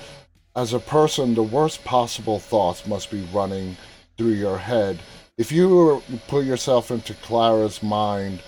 As 0.57 0.73
a 0.73 0.81
person, 0.81 1.35
the 1.35 1.45
worst 1.45 1.85
possible 1.85 2.41
thoughts 2.41 2.89
must 2.89 3.11
be 3.11 3.27
running 3.33 3.77
through 4.17 4.33
your 4.33 4.59
head. 4.59 4.99
If 5.39 5.53
you 5.53 6.03
put 6.27 6.45
yourself 6.45 6.91
into 6.91 7.15
Clara's 7.15 7.83
mind, 7.83 8.43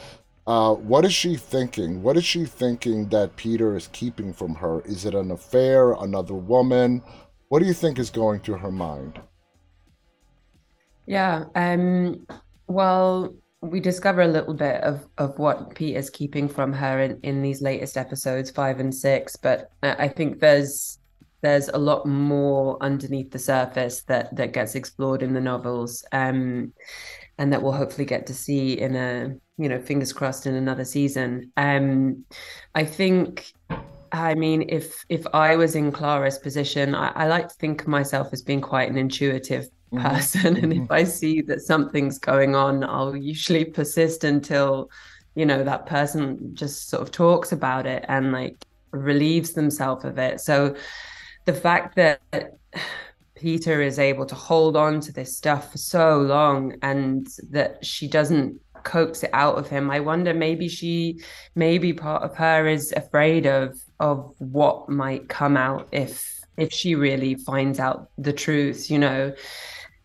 uh, 0.47 0.75
what 0.75 1.05
is 1.05 1.15
she 1.15 1.37
thinking? 1.37 2.03
What 2.03 2.17
is 2.17 2.25
she 2.25 2.45
thinking 2.45 3.09
that 3.11 3.37
Peter 3.37 3.77
is 3.77 3.89
keeping 3.93 4.33
from 4.33 4.55
her? 4.57 4.81
Is 4.83 5.05
it 5.05 5.15
an 5.15 5.31
affair, 5.31 5.93
another 5.93 6.35
woman? 6.35 7.03
What 7.49 7.61
do 7.61 7.67
you 7.67 7.75
think 7.75 7.99
is 7.99 8.11
going 8.11 8.41
through 8.41 8.59
her 8.59 8.73
mind? 8.73 9.21
Yeah. 11.07 11.45
Um, 11.55 12.27
well, 12.67 13.35
we 13.61 13.79
discover 13.79 14.23
a 14.23 14.29
little 14.29 14.55
bit 14.55 14.83
of 14.83 15.07
of 15.19 15.39
what 15.39 15.75
Pete 15.75 15.97
is 15.97 16.11
keeping 16.11 16.49
from 16.49 16.73
her 16.73 17.01
in, 17.01 17.21
in 17.23 17.43
these 17.43 17.63
latest 17.63 17.97
episodes, 17.97 18.51
five 18.51 18.81
and 18.81 18.93
six. 18.93 19.37
But 19.37 19.71
I 19.83 20.09
think 20.09 20.41
there's 20.41 20.99
there's 21.43 21.69
a 21.69 21.79
lot 21.79 22.07
more 22.07 22.77
underneath 22.81 23.31
the 23.31 23.39
surface 23.39 24.03
that 24.05 24.35
that 24.37 24.53
gets 24.53 24.75
explored 24.75 25.23
in 25.23 25.33
the 25.33 25.41
novels, 25.41 26.05
um, 26.11 26.73
and 27.39 27.53
that 27.53 27.63
we'll 27.63 27.73
hopefully 27.73 28.07
get 28.07 28.27
to 28.27 28.35
see 28.35 28.81
in 28.81 28.97
a 28.97 29.37
you 29.59 29.69
know 29.69 29.81
fingers 29.81 30.13
crossed 30.13 30.47
in 30.47 30.55
another 30.55 30.85
season. 30.85 31.53
Um, 31.57 32.25
I 32.75 32.85
think 32.85 33.53
I 34.11 34.35
mean, 34.35 34.67
if 34.69 35.05
if 35.09 35.27
I 35.33 35.57
was 35.57 35.75
in 35.75 35.93
Clara's 35.93 36.39
position, 36.39 36.95
I, 36.95 37.09
I, 37.15 37.27
like 37.29 37.49
to 37.49 37.55
think 37.55 37.83
of 37.83 37.89
myself 37.89 38.29
as 38.33 38.43
being 38.43 38.61
quite 38.61 38.91
an 38.91 38.99
intuitive 38.99 39.69
Mm-hmm. 39.93 40.09
person 40.09 40.57
and 40.63 40.73
mm-hmm. 40.73 40.85
if 40.85 40.91
i 40.91 41.05
see 41.05 41.43
that 41.43 41.61
something's 41.61 42.19
going 42.19 42.55
on 42.55 42.83
i'll 42.83 43.15
usually 43.15 43.65
persist 43.65 44.25
until 44.25 44.89
you 45.35 45.45
know 45.45 45.63
that 45.63 45.85
person 45.85 46.55
just 46.55 46.89
sort 46.89 47.03
of 47.03 47.11
talks 47.11 47.53
about 47.53 47.87
it 47.87 48.03
and 48.09 48.33
like 48.33 48.65
relieves 48.93 49.53
themselves 49.53 50.07
of 50.07 50.17
it 50.17 50.41
so 50.41 50.75
the 51.45 51.53
fact 51.53 51.95
that 51.97 52.23
peter 53.35 53.83
is 53.83 53.99
able 53.99 54.25
to 54.25 54.35
hold 54.35 54.77
on 54.77 54.99
to 54.99 55.13
this 55.13 55.37
stuff 55.37 55.73
for 55.73 55.79
so 55.79 56.21
long 56.21 56.75
and 56.81 57.29
that 57.51 57.85
she 57.85 58.09
doesn't 58.09 58.59
coax 58.85 59.23
it 59.23 59.31
out 59.33 59.57
of 59.57 59.69
him 59.69 59.91
i 59.91 60.01
wonder 60.01 60.35
maybe 60.35 60.69
she 60.69 61.21
maybe 61.55 61.93
part 61.93 62.23
of 62.23 62.37
her 62.37 62.67
is 62.67 62.93
afraid 62.97 63.47
of 63.47 63.79
of 64.01 64.35
what 64.39 64.89
might 64.89 65.29
come 65.29 65.57
out 65.57 65.89
if 65.93 66.41
if 66.57 66.73
she 66.73 66.95
really 66.95 67.35
finds 67.35 67.79
out 67.79 68.11
the 68.19 68.33
truth 68.33 68.91
you 68.91 68.99
know 68.99 69.33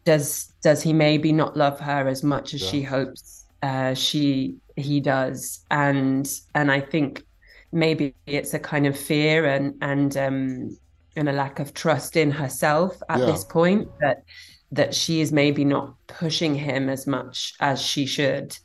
does 0.06 0.54
does 0.64 0.82
he 0.82 0.94
maybe 0.94 1.32
not 1.32 1.58
love 1.58 1.80
her 1.80 2.08
as 2.08 2.24
much 2.24 2.54
as 2.54 2.62
yeah. 2.62 2.70
she 2.70 2.82
hopes 2.82 3.46
uh, 3.64 3.94
she 3.94 4.56
he 4.76 5.00
does 5.00 5.66
and 5.72 6.40
and 6.56 6.72
I 6.72 6.80
think 6.80 7.26
maybe 7.72 8.16
it's 8.26 8.54
a 8.54 8.60
kind 8.60 8.88
of 8.88 8.98
fear 8.98 9.46
and 9.46 9.76
and 9.82 10.16
um 10.16 10.78
and 11.16 11.28
a 11.28 11.34
lack 11.34 11.60
of 11.60 11.74
trust 11.74 12.16
in 12.16 12.30
herself 12.30 13.02
at 13.10 13.20
yeah. 13.20 13.26
this 13.26 13.44
point 13.44 13.90
that 14.00 14.24
that 14.72 14.94
she 14.94 15.22
is 15.22 15.32
maybe 15.32 15.64
not 15.64 15.96
pushing 16.08 16.56
him 16.56 16.90
as 16.90 17.08
much 17.08 17.54
as 17.60 17.82
she 17.82 18.06
should. 18.06 18.58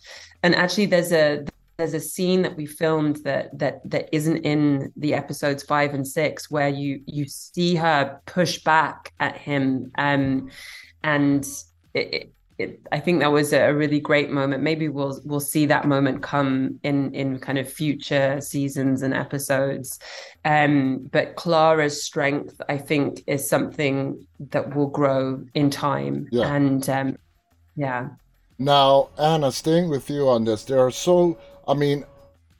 And 0.43 0.55
actually 0.55 0.87
there's 0.87 1.13
a 1.13 1.45
there's 1.77 1.95
a 1.95 2.01
scene 2.01 2.43
that 2.43 2.57
we 2.57 2.67
filmed 2.67 3.17
that 3.25 3.57
that 3.59 3.81
that 3.91 4.09
isn't 4.13 4.39
in 4.39 4.93
the 4.97 5.15
episodes 5.15 5.63
five 5.63 5.95
and 5.95 6.07
six 6.07 6.51
where 6.51 6.69
you 6.69 7.01
you 7.07 7.27
see 7.27 7.75
her 7.75 8.21
push 8.27 8.63
back 8.63 9.13
at 9.21 9.37
him 9.37 9.91
um 9.97 10.51
and 11.03 11.47
it, 11.95 12.33
it, 12.63 12.81
I 12.93 13.01
think 13.01 13.21
that 13.21 13.33
was 13.33 13.53
a 13.53 13.73
really 13.73 14.01
great 14.01 14.31
moment. 14.31 14.63
Maybe 14.63 14.89
we'll 14.89 15.21
we'll 15.25 15.41
see 15.41 15.67
that 15.67 15.87
moment 15.87 16.23
come 16.23 16.79
in 16.83 17.15
in 17.15 17.39
kind 17.39 17.59
of 17.59 17.71
future 17.71 18.41
seasons 18.41 19.03
and 19.03 19.15
episodes. 19.15 19.99
Um, 20.45 21.09
but 21.13 21.37
Clara's 21.37 22.03
strength, 22.03 22.61
I 22.69 22.79
think, 22.79 23.23
is 23.27 23.49
something 23.49 24.27
that 24.51 24.75
will 24.75 24.89
grow 24.89 25.45
in 25.55 25.71
time. 25.71 26.29
Yeah. 26.31 26.55
And 26.55 26.89
um, 26.89 27.17
yeah. 27.77 28.09
Now, 28.59 29.09
Anna, 29.19 29.51
staying 29.51 29.89
with 29.89 30.09
you 30.09 30.29
on 30.29 30.45
this, 30.45 30.65
there 30.65 30.81
are 30.81 30.91
so 30.91 31.39
I 31.67 31.75
mean, 31.75 32.05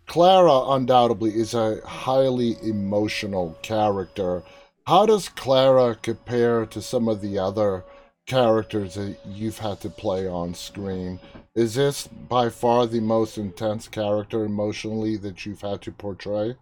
Clara 0.07 0.71
undoubtedly 0.71 1.31
is 1.31 1.55
a 1.55 1.81
highly 1.87 2.57
emotional 2.63 3.57
character. 3.63 4.43
How 4.87 5.07
does 5.07 5.29
Clara 5.29 5.97
compare 6.01 6.67
to 6.67 6.83
some 6.83 7.09
of 7.09 7.21
the 7.21 7.39
other 7.39 7.85
characters 8.27 8.95
that 8.95 9.17
you've 9.27 9.59
had 9.59 9.81
to 9.81 9.91
play 9.91 10.27
on 10.27 10.55
screen. 10.55 11.21
Is 11.55 11.75
this 11.75 12.07
by 12.07 12.49
far 12.49 12.87
the 12.87 13.01
most 13.01 13.39
intense 13.39 13.89
character 13.89 14.45
emotionally 14.45 15.17
that 15.19 15.45
you've 15.45 15.61
had 15.61 15.83
to 15.83 15.93
portray? 15.93 16.57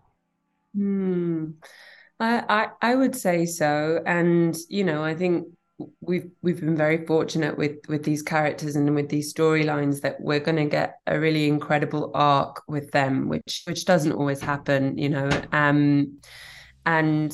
Hmm. 0.74 1.50
I, 2.18 2.68
I 2.82 2.90
I 2.90 2.94
would 2.94 3.16
say 3.16 3.46
so, 3.46 4.02
and 4.06 4.56
you 4.68 4.84
know, 4.84 5.02
I 5.02 5.14
think 5.14 5.48
we've 6.00 6.30
we've 6.42 6.60
been 6.60 6.76
very 6.76 7.06
fortunate 7.06 7.56
with 7.56 7.78
with 7.88 8.04
these 8.04 8.22
characters 8.22 8.76
and 8.76 8.94
with 8.94 9.08
these 9.08 9.32
storylines 9.32 10.02
that 10.02 10.20
we're 10.20 10.40
going 10.40 10.56
to 10.56 10.66
get 10.66 10.96
a 11.06 11.18
really 11.18 11.48
incredible 11.48 12.10
arc 12.14 12.62
with 12.68 12.90
them, 12.92 13.28
which 13.28 13.62
which 13.66 13.84
doesn't 13.84 14.12
always 14.12 14.40
happen, 14.40 14.98
you 14.98 15.08
know. 15.08 15.30
Um, 15.52 16.20
and 16.86 17.32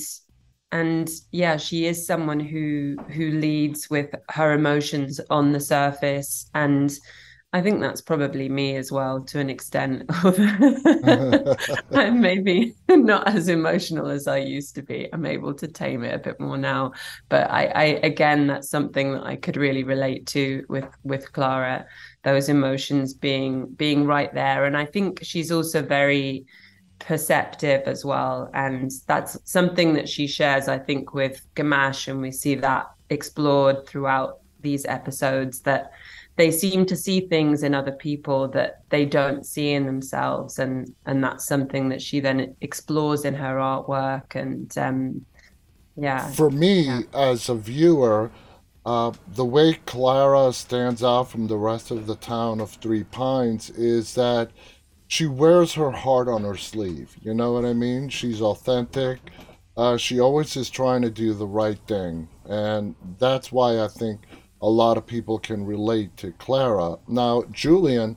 and 0.73 1.09
yeah 1.31 1.57
she 1.57 1.87
is 1.87 2.07
someone 2.07 2.41
who 2.41 2.97
who 3.11 3.31
leads 3.31 3.89
with 3.89 4.15
her 4.31 4.53
emotions 4.53 5.21
on 5.31 5.53
the 5.53 5.61
surface. 5.61 6.51
And 6.55 6.93
i 7.53 7.63
think 7.63 7.81
that's 7.81 8.01
probably 8.01 8.49
me 8.49 8.75
as 8.77 8.91
well 8.91 9.23
to 9.23 9.39
an 9.39 9.49
extent 9.49 10.03
i'm 11.95 12.21
maybe 12.21 12.75
not 12.89 13.27
as 13.29 13.49
emotional 13.49 14.09
as 14.09 14.27
i 14.27 14.37
used 14.37 14.75
to 14.75 14.83
be. 14.83 15.09
I'm 15.13 15.25
able 15.25 15.55
to 15.55 15.69
tame 15.69 16.03
it 16.03 16.13
a 16.13 16.19
bit 16.19 16.41
more 16.41 16.59
now. 16.59 16.93
But 17.29 17.49
i 17.51 17.67
i 17.67 17.85
again 18.03 18.49
that's 18.49 18.69
something 18.69 19.13
that 19.13 19.25
i 19.25 19.37
could 19.37 19.57
really 19.57 19.85
relate 19.85 20.27
to 20.29 20.67
with 20.69 20.89
with 21.05 21.33
clara 21.33 21.87
those 22.25 22.49
emotions 22.49 23.15
being 23.15 23.67
being 23.67 24.05
right 24.05 24.35
there. 24.35 24.65
And 24.65 24.77
i 24.77 24.85
think 24.85 25.21
she's 25.23 25.53
also 25.53 25.81
very 25.83 26.47
perceptive 26.99 27.83
as 27.87 28.05
well. 28.05 28.51
And 28.55 28.91
that's 29.07 29.39
something 29.45 29.95
that 29.95 30.09
she 30.09 30.27
shares, 30.27 30.69
I 30.69 30.79
think, 30.79 31.15
with 31.15 31.47
Gamache. 31.55 32.09
And 32.09 32.21
we 32.21 32.33
see 32.33 32.55
that 32.57 32.91
explored 33.11 33.87
throughout 33.87 34.41
these 34.61 34.85
episodes 34.87 35.61
that 35.61 35.93
they 36.37 36.51
seem 36.51 36.85
to 36.87 36.97
see 36.97 37.21
things 37.21 37.63
in 37.63 37.75
other 37.75 37.93
people 37.93 38.49
that 38.49 38.83
they 38.91 39.07
don't 39.07 39.47
see 39.47 39.73
in 39.73 39.87
themselves. 39.87 40.59
And 40.59 40.95
and 41.07 41.23
that's 41.25 41.47
something 41.47 41.89
that 41.89 42.03
she 42.03 42.21
then 42.21 42.55
explores 42.61 43.25
in 43.25 43.35
her 43.35 43.57
artwork. 43.57 44.35
And 44.35 44.77
um 44.77 45.25
yeah. 45.97 46.31
For 46.33 46.51
me 46.51 46.83
yeah. 46.83 47.01
as 47.15 47.49
a 47.49 47.55
viewer, 47.55 48.31
uh, 48.85 49.13
the 49.27 49.45
way 49.45 49.81
Clara 49.87 50.53
stands 50.53 51.03
out 51.03 51.31
from 51.31 51.47
the 51.47 51.57
rest 51.57 51.91
of 51.91 52.07
the 52.07 52.17
town 52.17 52.61
of 52.61 52.71
Three 52.71 53.03
Pines 53.03 53.71
is 53.71 54.15
that 54.15 54.51
she 55.09 55.27
wears 55.27 55.75
her 55.75 55.91
heart 55.91 56.29
on 56.29 56.43
her 56.43 56.57
sleeve. 56.57 57.17
You 57.21 57.35
know 57.35 57.53
what 57.53 57.65
I 57.65 57.73
mean? 57.73 58.09
She's 58.09 58.41
authentic. 58.41 59.19
Uh, 59.77 59.97
she 59.97 60.21
always 60.21 60.57
is 60.57 60.71
trying 60.71 61.03
to 61.03 61.11
do 61.11 61.35
the 61.35 61.47
right 61.47 61.79
thing. 61.87 62.29
And 62.47 62.95
that's 63.19 63.53
why 63.53 63.81
I 63.81 63.89
think 63.89 64.23
a 64.63 64.69
lot 64.69 64.97
of 64.97 65.07
people 65.07 65.39
can 65.39 65.67
relate 65.67 66.17
to 66.19 66.33
Clara. 66.33 66.97
Now, 67.07 67.45
Julian, 67.53 68.17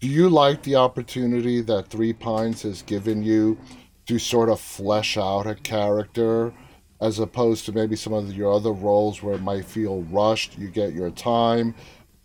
do 0.00 0.08
you 0.08 0.28
like 0.28 0.62
the 0.62 0.76
opportunity 0.76 1.60
that 1.62 1.88
Three 1.88 2.12
Pines 2.12 2.62
has 2.62 2.82
given 2.82 3.22
you 3.22 3.58
to 4.06 4.18
sort 4.18 4.48
of 4.48 4.60
flesh 4.60 5.16
out 5.16 5.46
a 5.46 5.54
character 5.54 6.52
as 7.00 7.18
opposed 7.18 7.66
to 7.66 7.72
maybe 7.72 7.96
some 7.96 8.12
of 8.12 8.34
your 8.36 8.52
other 8.52 8.72
roles 8.72 9.22
where 9.22 9.34
it 9.34 9.42
might 9.42 9.64
feel 9.64 10.02
rushed? 10.04 10.56
You 10.56 10.68
get 10.68 10.92
your 10.92 11.10
time 11.10 11.74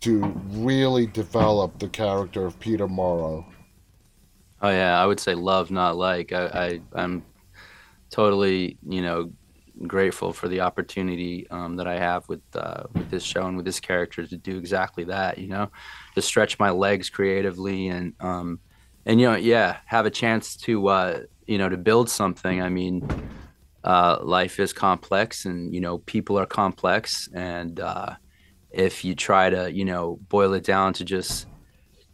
to 0.00 0.20
really 0.50 1.06
develop 1.06 1.78
the 1.78 1.88
character 1.88 2.46
of 2.46 2.58
Peter 2.60 2.86
Morrow. 2.86 3.44
Oh 4.60 4.70
yeah, 4.70 5.00
I 5.00 5.06
would 5.06 5.20
say 5.20 5.34
love, 5.34 5.70
not 5.70 5.96
like. 5.96 6.32
I, 6.32 6.80
I 6.94 7.02
am 7.02 7.24
totally 8.10 8.78
you 8.86 9.02
know 9.02 9.32
grateful 9.86 10.32
for 10.32 10.48
the 10.48 10.60
opportunity 10.60 11.46
um, 11.50 11.76
that 11.76 11.86
I 11.86 11.98
have 11.98 12.28
with 12.28 12.42
uh, 12.54 12.84
with 12.92 13.10
this 13.10 13.22
show 13.22 13.46
and 13.46 13.56
with 13.56 13.66
this 13.66 13.80
character 13.80 14.26
to 14.26 14.36
do 14.36 14.58
exactly 14.58 15.04
that. 15.04 15.38
You 15.38 15.48
know, 15.48 15.70
to 16.14 16.22
stretch 16.22 16.58
my 16.58 16.70
legs 16.70 17.10
creatively 17.10 17.88
and 17.88 18.14
um, 18.20 18.60
and 19.06 19.20
you 19.20 19.30
know 19.30 19.36
yeah 19.36 19.78
have 19.86 20.06
a 20.06 20.10
chance 20.10 20.56
to 20.56 20.88
uh, 20.88 21.20
you 21.46 21.58
know 21.58 21.68
to 21.68 21.76
build 21.76 22.10
something. 22.10 22.60
I 22.60 22.68
mean, 22.68 23.08
uh, 23.84 24.18
life 24.22 24.58
is 24.58 24.72
complex 24.72 25.44
and 25.44 25.72
you 25.72 25.80
know 25.80 25.98
people 25.98 26.38
are 26.38 26.46
complex 26.46 27.28
and 27.32 27.78
uh, 27.78 28.16
if 28.70 29.04
you 29.04 29.14
try 29.14 29.50
to 29.50 29.72
you 29.72 29.84
know 29.84 30.18
boil 30.28 30.52
it 30.54 30.64
down 30.64 30.92
to 30.94 31.04
just 31.04 31.46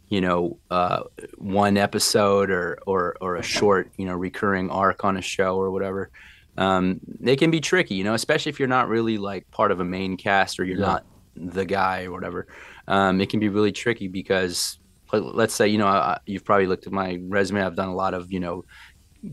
you 0.09 0.21
know 0.21 0.57
uh, 0.69 1.03
one 1.37 1.77
episode 1.77 2.49
or 2.51 2.79
or 2.85 3.15
or 3.21 3.35
a 3.35 3.43
short 3.43 3.91
you 3.97 4.05
know 4.05 4.13
recurring 4.13 4.69
arc 4.69 5.03
on 5.03 5.17
a 5.17 5.21
show 5.21 5.55
or 5.57 5.71
whatever 5.71 6.09
um, 6.57 6.99
they 7.19 7.35
can 7.35 7.51
be 7.51 7.59
tricky 7.59 7.95
you 7.95 8.03
know 8.03 8.13
especially 8.13 8.49
if 8.49 8.59
you're 8.59 8.67
not 8.67 8.87
really 8.87 9.17
like 9.17 9.49
part 9.51 9.71
of 9.71 9.79
a 9.79 9.85
main 9.85 10.15
cast 10.17 10.59
or 10.59 10.63
you're 10.63 10.79
yeah. 10.79 10.85
not 10.85 11.05
the 11.35 11.65
guy 11.65 12.05
or 12.05 12.11
whatever. 12.11 12.47
Um, 12.87 13.19
it 13.21 13.29
can 13.29 13.39
be 13.39 13.49
really 13.49 13.71
tricky 13.71 14.07
because 14.07 14.79
let's 15.11 15.53
say 15.53 15.67
you 15.67 15.77
know 15.77 15.87
I, 15.87 16.19
you've 16.25 16.43
probably 16.43 16.67
looked 16.67 16.87
at 16.87 16.93
my 16.93 17.19
resume. 17.23 17.61
I've 17.61 17.75
done 17.75 17.89
a 17.89 17.95
lot 17.95 18.13
of 18.13 18.31
you 18.31 18.39
know 18.39 18.65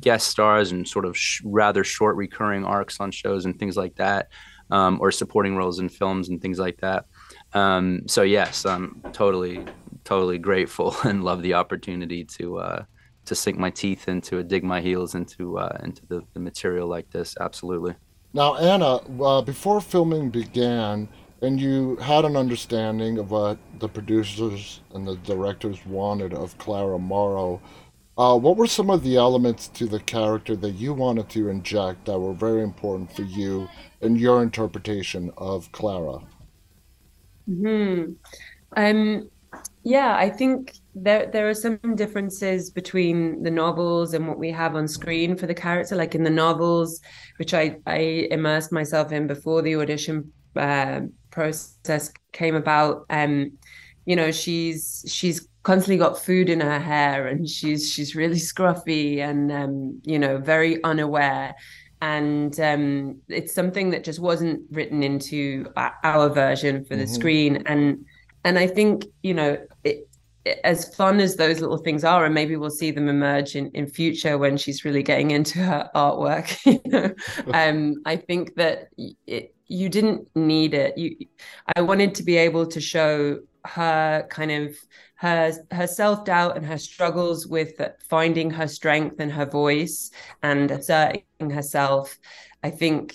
guest 0.00 0.29
stars 0.29 0.73
and 0.73 0.88
sort 0.88 1.05
of 1.05 1.17
sh- 1.17 1.43
rather 1.45 1.85
short 1.85 2.17
recurring 2.17 2.64
arcs 2.64 2.99
on 2.99 3.11
shows 3.11 3.45
and 3.45 3.59
things 3.59 3.76
like 3.76 3.95
that 3.97 4.29
um, 4.71 4.99
or 5.00 5.11
supporting 5.11 5.55
roles 5.55 5.81
in 5.81 5.88
films 5.88 6.29
and 6.29 6.41
things 6.41 6.59
like 6.59 6.79
that. 6.79 7.07
Um, 7.52 8.09
so 8.09 8.23
yes 8.23 8.64
i'm 8.64 9.02
totally 9.12 9.62
totally 10.04 10.38
grateful 10.38 10.94
and 11.04 11.25
love 11.25 11.42
the 11.42 11.54
opportunity 11.54 12.25
to 12.25 12.59
uh, 12.59 12.85
to 13.25 13.35
sink 13.35 13.59
my 13.59 13.71
teeth 13.71 14.09
into 14.09 14.38
it 14.38 14.49
dig 14.49 14.64
my 14.64 14.80
heels 14.80 15.14
into 15.14 15.59
uh, 15.59 15.76
into 15.82 16.04
the, 16.06 16.23
the 16.35 16.40
material 16.40 16.88
like 16.88 17.11
this 17.11 17.35
absolutely 17.40 17.94
now 18.32 18.56
anna 18.56 18.97
uh, 19.23 19.42
before 19.42 19.80
filming 19.80 20.30
began 20.30 21.09
and 21.42 21.61
you 21.61 21.97
had 21.97 22.25
an 22.25 22.37
understanding 22.37 23.18
of 23.18 23.32
what 23.32 23.59
the 23.80 23.88
producers 23.88 24.80
and 24.94 25.06
the 25.06 25.16
directors 25.16 25.85
wanted 25.85 26.32
of 26.32 26.56
Clara 26.59 26.99
Morrow. 26.99 27.61
Uh, 28.16 28.38
what 28.38 28.56
were 28.56 28.66
some 28.66 28.90
of 28.90 29.02
the 29.02 29.16
elements 29.16 29.66
to 29.68 29.87
the 29.87 29.99
character 29.99 30.54
that 30.54 30.73
you 30.73 30.94
wanted 30.94 31.28
to 31.30 31.49
inject 31.49 32.04
that 32.04 32.18
were 32.18 32.32
very 32.32 32.62
important 32.62 33.11
for 33.14 33.23
you 33.23 33.68
and 34.00 34.21
your 34.21 34.42
interpretation 34.42 35.32
of 35.37 35.71
Clara? 35.73 36.21
Hmm. 37.47 38.12
Um. 38.76 39.28
Yeah, 39.82 40.16
I 40.16 40.30
think 40.30 40.75
there 40.94 41.26
there 41.26 41.49
are 41.49 41.54
some 41.54 41.78
differences 41.94 42.71
between 42.71 43.42
the 43.42 43.50
novels 43.50 44.14
and 44.14 44.28
what 44.28 44.38
we 44.38 44.50
have 44.50 44.76
on 44.76 44.87
screen 44.87 45.37
for 45.37 45.47
the 45.47 45.54
character. 45.54 45.97
Like 45.97 46.14
in 46.14 46.23
the 46.23 46.30
novels, 46.30 47.00
which 47.38 47.52
I 47.52 47.76
I 47.87 48.28
immersed 48.30 48.73
myself 48.73 49.12
in 49.12 49.26
before 49.26 49.61
the 49.62 49.76
audition 49.76 50.32
uh, 50.56 51.00
process 51.32 52.12
came 52.32 52.54
about 52.54 53.06
um 53.11 53.50
you 54.04 54.14
know 54.14 54.30
she's 54.30 55.04
she's 55.09 55.49
constantly 55.62 55.97
got 55.97 56.23
food 56.23 56.49
in 56.49 56.61
her 56.61 56.78
hair 56.78 57.26
and 57.26 57.49
she's 57.49 57.90
she's 57.90 58.14
really 58.14 58.37
scruffy 58.50 59.18
and 59.18 59.50
um 59.50 60.00
you 60.04 60.18
know 60.18 60.38
very 60.38 60.82
unaware 60.85 61.54
and 62.00 62.61
um 62.61 63.16
it's 63.28 63.54
something 63.54 63.90
that 63.90 64.04
just 64.04 64.21
wasn't 64.21 64.61
written 64.71 65.02
into 65.02 65.66
our 65.76 66.28
version 66.28 66.85
for 66.85 66.97
the 66.97 67.04
mm-hmm. 67.04 67.14
screen 67.14 67.62
and 67.66 68.04
and 68.44 68.58
i 68.58 68.66
think 68.66 69.04
you 69.22 69.34
know 69.34 69.58
it, 69.84 70.08
as 70.64 70.94
fun 70.94 71.20
as 71.20 71.37
those 71.37 71.61
little 71.61 71.78
things 71.78 72.04
are, 72.04 72.25
and 72.25 72.34
maybe 72.34 72.56
we'll 72.56 72.70
see 72.70 72.90
them 72.90 73.08
emerge 73.08 73.54
in, 73.54 73.70
in 73.70 73.87
future 73.87 74.38
when 74.38 74.56
she's 74.56 74.84
really 74.84 75.02
getting 75.02 75.30
into 75.30 75.61
her 75.61 75.88
artwork. 75.94 76.58
you 76.66 76.80
know, 76.87 77.14
um, 77.54 78.02
I 78.04 78.16
think 78.16 78.56
that 78.56 78.88
it, 79.26 79.54
you 79.66 79.88
didn't 79.88 80.28
need 80.34 80.75
it. 80.75 80.99
You, 80.99 81.16
I 81.76 81.82
wanted 81.82 82.14
to 82.16 82.22
be 82.22 82.37
able 82.37 82.66
to 82.66 82.80
show 82.80 83.40
her 83.64 84.26
kind 84.28 84.50
of 84.50 84.76
her 85.16 85.52
her 85.70 85.87
self 85.87 86.24
doubt 86.24 86.57
and 86.57 86.66
her 86.66 86.78
struggles 86.78 87.46
with 87.46 87.81
finding 88.09 88.50
her 88.50 88.66
strength 88.66 89.20
and 89.20 89.31
her 89.31 89.46
voice 89.46 90.11
and 90.42 90.70
asserting 90.70 91.50
herself. 91.50 92.18
I 92.64 92.70
think 92.70 93.14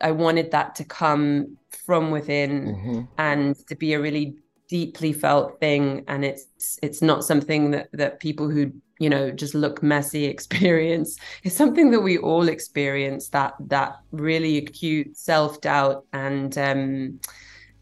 I 0.00 0.10
wanted 0.10 0.50
that 0.50 0.74
to 0.76 0.84
come 0.84 1.56
from 1.86 2.10
within 2.10 2.66
mm-hmm. 2.66 3.00
and 3.18 3.56
to 3.68 3.74
be 3.74 3.94
a 3.94 4.00
really 4.00 4.36
deeply 4.68 5.12
felt 5.12 5.60
thing. 5.60 6.04
And 6.08 6.24
it's 6.24 6.78
it's 6.82 7.02
not 7.02 7.24
something 7.24 7.70
that 7.72 7.88
that 7.92 8.20
people 8.20 8.48
who 8.48 8.72
you 8.98 9.10
know 9.10 9.30
just 9.30 9.54
look 9.54 9.82
messy 9.82 10.24
experience. 10.34 11.18
It's 11.42 11.56
something 11.56 11.90
that 11.90 12.00
we 12.00 12.18
all 12.18 12.48
experience 12.48 13.28
that 13.30 13.54
that 13.68 13.96
really 14.12 14.58
acute 14.58 15.16
self-doubt 15.16 16.06
and 16.12 16.56
um 16.58 17.20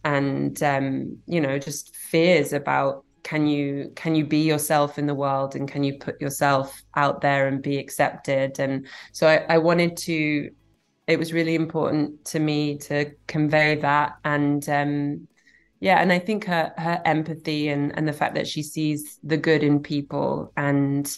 and 0.04 0.60
um 0.62 1.18
you 1.26 1.40
know 1.40 1.58
just 1.58 1.94
fears 1.94 2.52
about 2.52 3.04
can 3.22 3.46
you 3.46 3.92
can 3.94 4.14
you 4.14 4.24
be 4.24 4.42
yourself 4.42 4.98
in 4.98 5.06
the 5.06 5.14
world 5.14 5.54
and 5.54 5.68
can 5.68 5.84
you 5.84 5.98
put 5.98 6.20
yourself 6.20 6.82
out 6.96 7.20
there 7.20 7.46
and 7.46 7.62
be 7.62 7.78
accepted? 7.78 8.58
And 8.58 8.86
so 9.12 9.28
I, 9.28 9.54
I 9.54 9.58
wanted 9.58 9.96
to 9.98 10.50
it 11.06 11.18
was 11.18 11.32
really 11.32 11.54
important 11.54 12.24
to 12.24 12.38
me 12.38 12.78
to 12.78 13.10
convey 13.26 13.76
that 13.76 14.14
and 14.24 14.68
um 14.68 15.26
yeah 15.80 16.00
and 16.00 16.12
i 16.12 16.18
think 16.18 16.44
her 16.44 16.72
her 16.76 17.00
empathy 17.04 17.68
and 17.68 17.96
and 17.96 18.06
the 18.06 18.12
fact 18.12 18.34
that 18.34 18.46
she 18.46 18.62
sees 18.62 19.18
the 19.22 19.36
good 19.36 19.62
in 19.62 19.80
people 19.80 20.52
and 20.56 21.16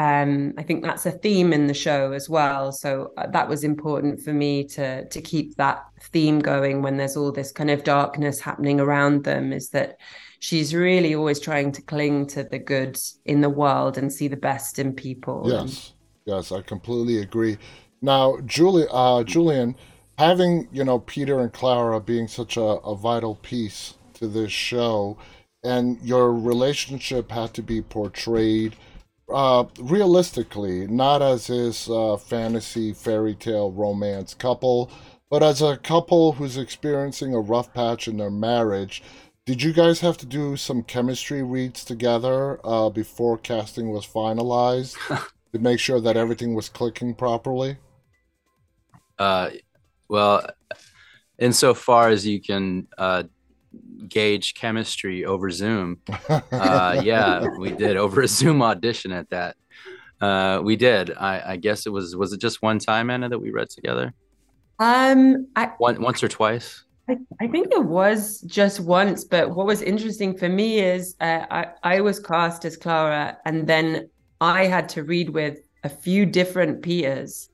um, 0.00 0.54
I 0.56 0.62
think 0.62 0.82
that's 0.82 1.04
a 1.04 1.10
theme 1.10 1.52
in 1.52 1.66
the 1.66 1.74
show 1.74 2.12
as 2.12 2.26
well. 2.26 2.72
So 2.72 3.12
uh, 3.18 3.26
that 3.32 3.50
was 3.50 3.64
important 3.64 4.22
for 4.22 4.32
me 4.32 4.64
to 4.68 5.06
to 5.06 5.20
keep 5.20 5.56
that 5.56 5.84
theme 6.04 6.38
going 6.38 6.80
when 6.80 6.96
there's 6.96 7.18
all 7.18 7.30
this 7.30 7.52
kind 7.52 7.70
of 7.70 7.84
darkness 7.84 8.40
happening 8.40 8.80
around 8.80 9.24
them. 9.24 9.52
Is 9.52 9.68
that 9.70 9.98
she's 10.38 10.74
really 10.74 11.14
always 11.14 11.38
trying 11.38 11.70
to 11.72 11.82
cling 11.82 12.28
to 12.28 12.44
the 12.44 12.58
good 12.58 12.98
in 13.26 13.42
the 13.42 13.50
world 13.50 13.98
and 13.98 14.10
see 14.10 14.26
the 14.26 14.38
best 14.38 14.78
in 14.78 14.94
people. 14.94 15.44
Yes, 15.46 15.92
yes, 16.24 16.50
I 16.50 16.62
completely 16.62 17.18
agree. 17.18 17.58
Now, 18.02 18.38
Julie, 18.46 18.86
uh, 18.90 19.24
Julian, 19.24 19.76
having 20.18 20.68
you 20.72 20.84
know 20.84 20.98
Peter 21.00 21.40
and 21.40 21.52
Clara 21.52 22.00
being 22.00 22.28
such 22.28 22.56
a, 22.56 22.62
a 22.62 22.94
vital 22.94 23.34
piece 23.36 23.94
to 24.14 24.26
this 24.26 24.52
show, 24.52 25.18
and 25.62 26.00
your 26.02 26.32
relationship 26.32 27.30
had 27.30 27.52
to 27.54 27.62
be 27.62 27.82
portrayed 27.82 28.76
uh, 29.32 29.64
realistically, 29.78 30.86
not 30.86 31.22
as 31.22 31.46
this 31.46 31.88
uh, 31.88 32.16
fantasy 32.16 32.92
fairy 32.92 33.34
tale 33.34 33.70
romance 33.70 34.34
couple, 34.34 34.90
but 35.30 35.42
as 35.42 35.62
a 35.62 35.76
couple 35.76 36.32
who's 36.32 36.56
experiencing 36.56 37.34
a 37.34 37.40
rough 37.40 37.72
patch 37.72 38.08
in 38.08 38.16
their 38.16 38.30
marriage. 38.30 39.02
Did 39.46 39.62
you 39.62 39.72
guys 39.72 40.00
have 40.00 40.16
to 40.18 40.26
do 40.26 40.56
some 40.56 40.82
chemistry 40.82 41.42
reads 41.42 41.84
together 41.84 42.60
uh, 42.64 42.90
before 42.90 43.38
casting 43.38 43.90
was 43.90 44.06
finalized 44.06 44.96
to 45.52 45.58
make 45.58 45.80
sure 45.80 46.00
that 46.00 46.16
everything 46.16 46.54
was 46.54 46.68
clicking 46.68 47.14
properly? 47.14 47.76
Uh, 49.20 49.50
well, 50.08 50.46
insofar 51.38 52.08
as 52.08 52.26
you 52.26 52.40
can 52.40 52.88
uh, 52.96 53.24
gauge 54.08 54.54
chemistry 54.54 55.26
over 55.26 55.50
Zoom, 55.50 55.98
uh, 56.28 57.02
yeah, 57.04 57.46
we 57.58 57.70
did 57.70 57.98
over 57.98 58.22
a 58.22 58.28
Zoom 58.28 58.62
audition 58.62 59.12
at 59.12 59.28
that. 59.28 59.56
Uh, 60.22 60.60
we 60.64 60.74
did. 60.76 61.12
I, 61.14 61.52
I 61.52 61.56
guess 61.56 61.86
it 61.86 61.90
was 61.90 62.16
was 62.16 62.32
it 62.32 62.40
just 62.40 62.62
one 62.62 62.78
time, 62.78 63.10
Anna, 63.10 63.28
that 63.28 63.38
we 63.38 63.50
read 63.50 63.68
together? 63.68 64.14
Um, 64.78 65.48
I, 65.54 65.66
one, 65.76 66.00
once 66.00 66.22
or 66.22 66.28
twice. 66.28 66.84
I, 67.06 67.18
I 67.42 67.46
think 67.48 67.72
it 67.72 67.84
was 67.84 68.40
just 68.42 68.80
once, 68.80 69.24
but 69.24 69.50
what 69.54 69.66
was 69.66 69.82
interesting 69.82 70.34
for 70.34 70.48
me 70.48 70.78
is 70.80 71.14
uh, 71.20 71.44
I 71.50 71.66
I 71.82 72.00
was 72.00 72.18
cast 72.18 72.64
as 72.64 72.78
Clara, 72.78 73.36
and 73.44 73.66
then 73.66 74.08
I 74.40 74.64
had 74.64 74.88
to 74.90 75.04
read 75.04 75.28
with 75.28 75.58
a 75.84 75.90
few 75.90 76.26
different 76.26 76.82
peers 76.82 77.50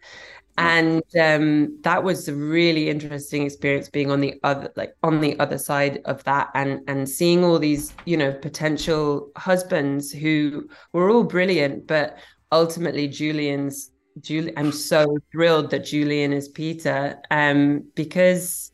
and 0.59 1.03
um, 1.21 1.79
that 1.83 2.03
was 2.03 2.29
a 2.29 2.35
really 2.35 2.89
interesting 2.89 3.45
experience 3.45 3.89
being 3.89 4.11
on 4.11 4.21
the 4.21 4.39
other 4.43 4.73
like 4.77 4.95
on 5.03 5.21
the 5.21 5.39
other 5.39 5.59
side 5.59 6.01
of 6.05 6.23
that 6.25 6.51
and 6.55 6.81
and 6.89 7.09
seeing 7.09 7.45
all 7.45 7.59
these 7.59 7.93
you 8.05 8.17
know 8.17 8.33
potential 8.33 9.31
husbands 9.37 10.11
who 10.11 10.69
were 10.93 11.11
all 11.11 11.25
brilliant 11.25 11.87
but 11.87 12.19
ultimately 12.53 13.07
julian's 13.07 13.91
julie 14.21 14.53
i'm 14.57 14.73
so 14.73 15.19
thrilled 15.31 15.71
that 15.71 15.85
julian 15.85 16.33
is 16.33 16.49
peter 16.49 17.21
um 17.31 17.85
because 17.95 18.71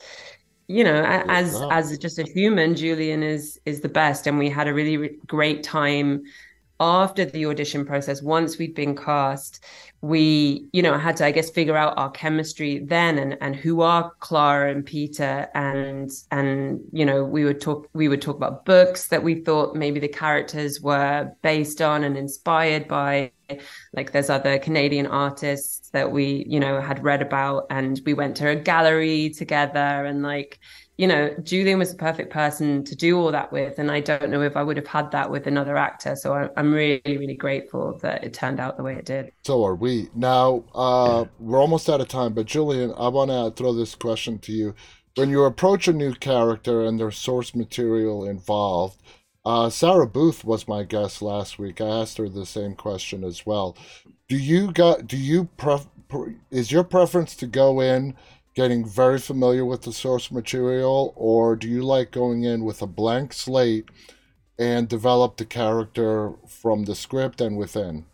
you 0.68 0.84
know 0.84 1.02
as 1.28 1.60
as 1.72 1.98
just 1.98 2.18
a 2.18 2.22
human 2.22 2.76
julian 2.76 3.22
is 3.22 3.58
is 3.64 3.80
the 3.80 3.88
best 3.88 4.26
and 4.26 4.38
we 4.38 4.48
had 4.48 4.68
a 4.68 4.74
really 4.74 5.18
great 5.26 5.62
time 5.64 6.22
after 6.82 7.24
the 7.24 7.46
audition 7.46 7.86
process 7.86 8.22
once 8.22 8.58
we'd 8.58 8.74
been 8.74 8.96
cast 8.96 9.64
we 10.00 10.66
you 10.72 10.82
know 10.82 10.98
had 10.98 11.16
to 11.16 11.24
i 11.24 11.30
guess 11.30 11.48
figure 11.48 11.76
out 11.76 11.96
our 11.96 12.10
chemistry 12.10 12.80
then 12.80 13.18
and 13.18 13.38
and 13.40 13.54
who 13.54 13.82
are 13.82 14.10
clara 14.18 14.72
and 14.72 14.84
peter 14.84 15.48
and 15.54 16.10
and 16.32 16.80
you 16.92 17.06
know 17.06 17.22
we 17.24 17.44
would 17.44 17.60
talk 17.60 17.88
we 17.92 18.08
would 18.08 18.20
talk 18.20 18.36
about 18.36 18.64
books 18.64 19.06
that 19.08 19.22
we 19.22 19.36
thought 19.36 19.76
maybe 19.76 20.00
the 20.00 20.08
characters 20.08 20.80
were 20.80 21.30
based 21.42 21.80
on 21.80 22.04
and 22.04 22.16
inspired 22.16 22.88
by. 22.88 23.30
Like 23.92 24.12
there's 24.12 24.30
other 24.30 24.58
canadian 24.58 25.06
artists 25.06 25.90
that 25.90 26.10
we 26.10 26.46
you 26.48 26.58
know 26.58 26.80
had 26.80 27.04
read 27.04 27.20
about 27.20 27.66
and 27.68 28.00
we 28.06 28.14
went 28.14 28.36
to 28.38 28.48
a 28.48 28.56
gallery 28.56 29.28
together 29.28 29.78
and 29.78 30.22
like 30.22 30.58
you 31.02 31.08
know, 31.08 31.34
Julian 31.42 31.80
was 31.80 31.90
the 31.90 31.98
perfect 31.98 32.30
person 32.30 32.84
to 32.84 32.94
do 32.94 33.18
all 33.18 33.32
that 33.32 33.50
with. 33.50 33.80
And 33.80 33.90
I 33.90 33.98
don't 33.98 34.30
know 34.30 34.40
if 34.40 34.56
I 34.56 34.62
would 34.62 34.76
have 34.76 34.86
had 34.86 35.10
that 35.10 35.28
with 35.28 35.48
another 35.48 35.76
actor. 35.76 36.14
So 36.14 36.32
I, 36.32 36.60
am 36.60 36.72
really, 36.72 37.02
really 37.04 37.34
grateful 37.34 37.98
that 38.02 38.22
it 38.22 38.32
turned 38.32 38.60
out 38.60 38.76
the 38.76 38.84
way 38.84 38.94
it 38.94 39.04
did. 39.04 39.32
So 39.42 39.64
are 39.64 39.74
we. 39.74 40.10
Now, 40.14 40.62
uh, 40.72 41.24
we're 41.40 41.58
almost 41.58 41.88
out 41.88 42.00
of 42.00 42.06
time, 42.06 42.34
but 42.34 42.46
Julian, 42.46 42.94
I 42.96 43.08
want 43.08 43.32
to 43.32 43.50
throw 43.60 43.72
this 43.72 43.96
question 43.96 44.38
to 44.38 44.52
you. 44.52 44.76
When 45.16 45.28
you 45.28 45.42
approach 45.42 45.88
a 45.88 45.92
new 45.92 46.14
character 46.14 46.84
and 46.84 47.00
there's 47.00 47.18
source 47.18 47.52
material 47.52 48.24
involved, 48.24 49.02
uh, 49.44 49.70
Sarah 49.70 50.06
Booth 50.06 50.44
was 50.44 50.68
my 50.68 50.84
guest 50.84 51.20
last 51.20 51.58
week. 51.58 51.80
I 51.80 51.88
asked 51.88 52.18
her 52.18 52.28
the 52.28 52.46
same 52.46 52.76
question 52.76 53.24
as 53.24 53.44
well. 53.44 53.76
Do 54.28 54.36
you 54.38 54.70
got? 54.70 55.08
Do 55.08 55.16
you 55.16 55.48
pref- 55.56 55.88
is 56.52 56.70
your 56.70 56.84
preference 56.84 57.34
to 57.36 57.48
go 57.48 57.80
in 57.80 58.14
getting 58.54 58.84
very 58.84 59.18
familiar 59.18 59.64
with 59.64 59.82
the 59.82 59.92
source 59.92 60.30
material, 60.30 61.12
or 61.16 61.56
do 61.56 61.68
you 61.68 61.82
like 61.82 62.10
going 62.10 62.44
in 62.44 62.64
with 62.64 62.82
a 62.82 62.86
blank 62.86 63.32
slate 63.32 63.88
and 64.58 64.88
develop 64.88 65.36
the 65.36 65.44
character 65.44 66.32
from 66.46 66.84
the 66.84 66.94
script 66.94 67.40
and 67.40 67.56
within? 67.56 68.04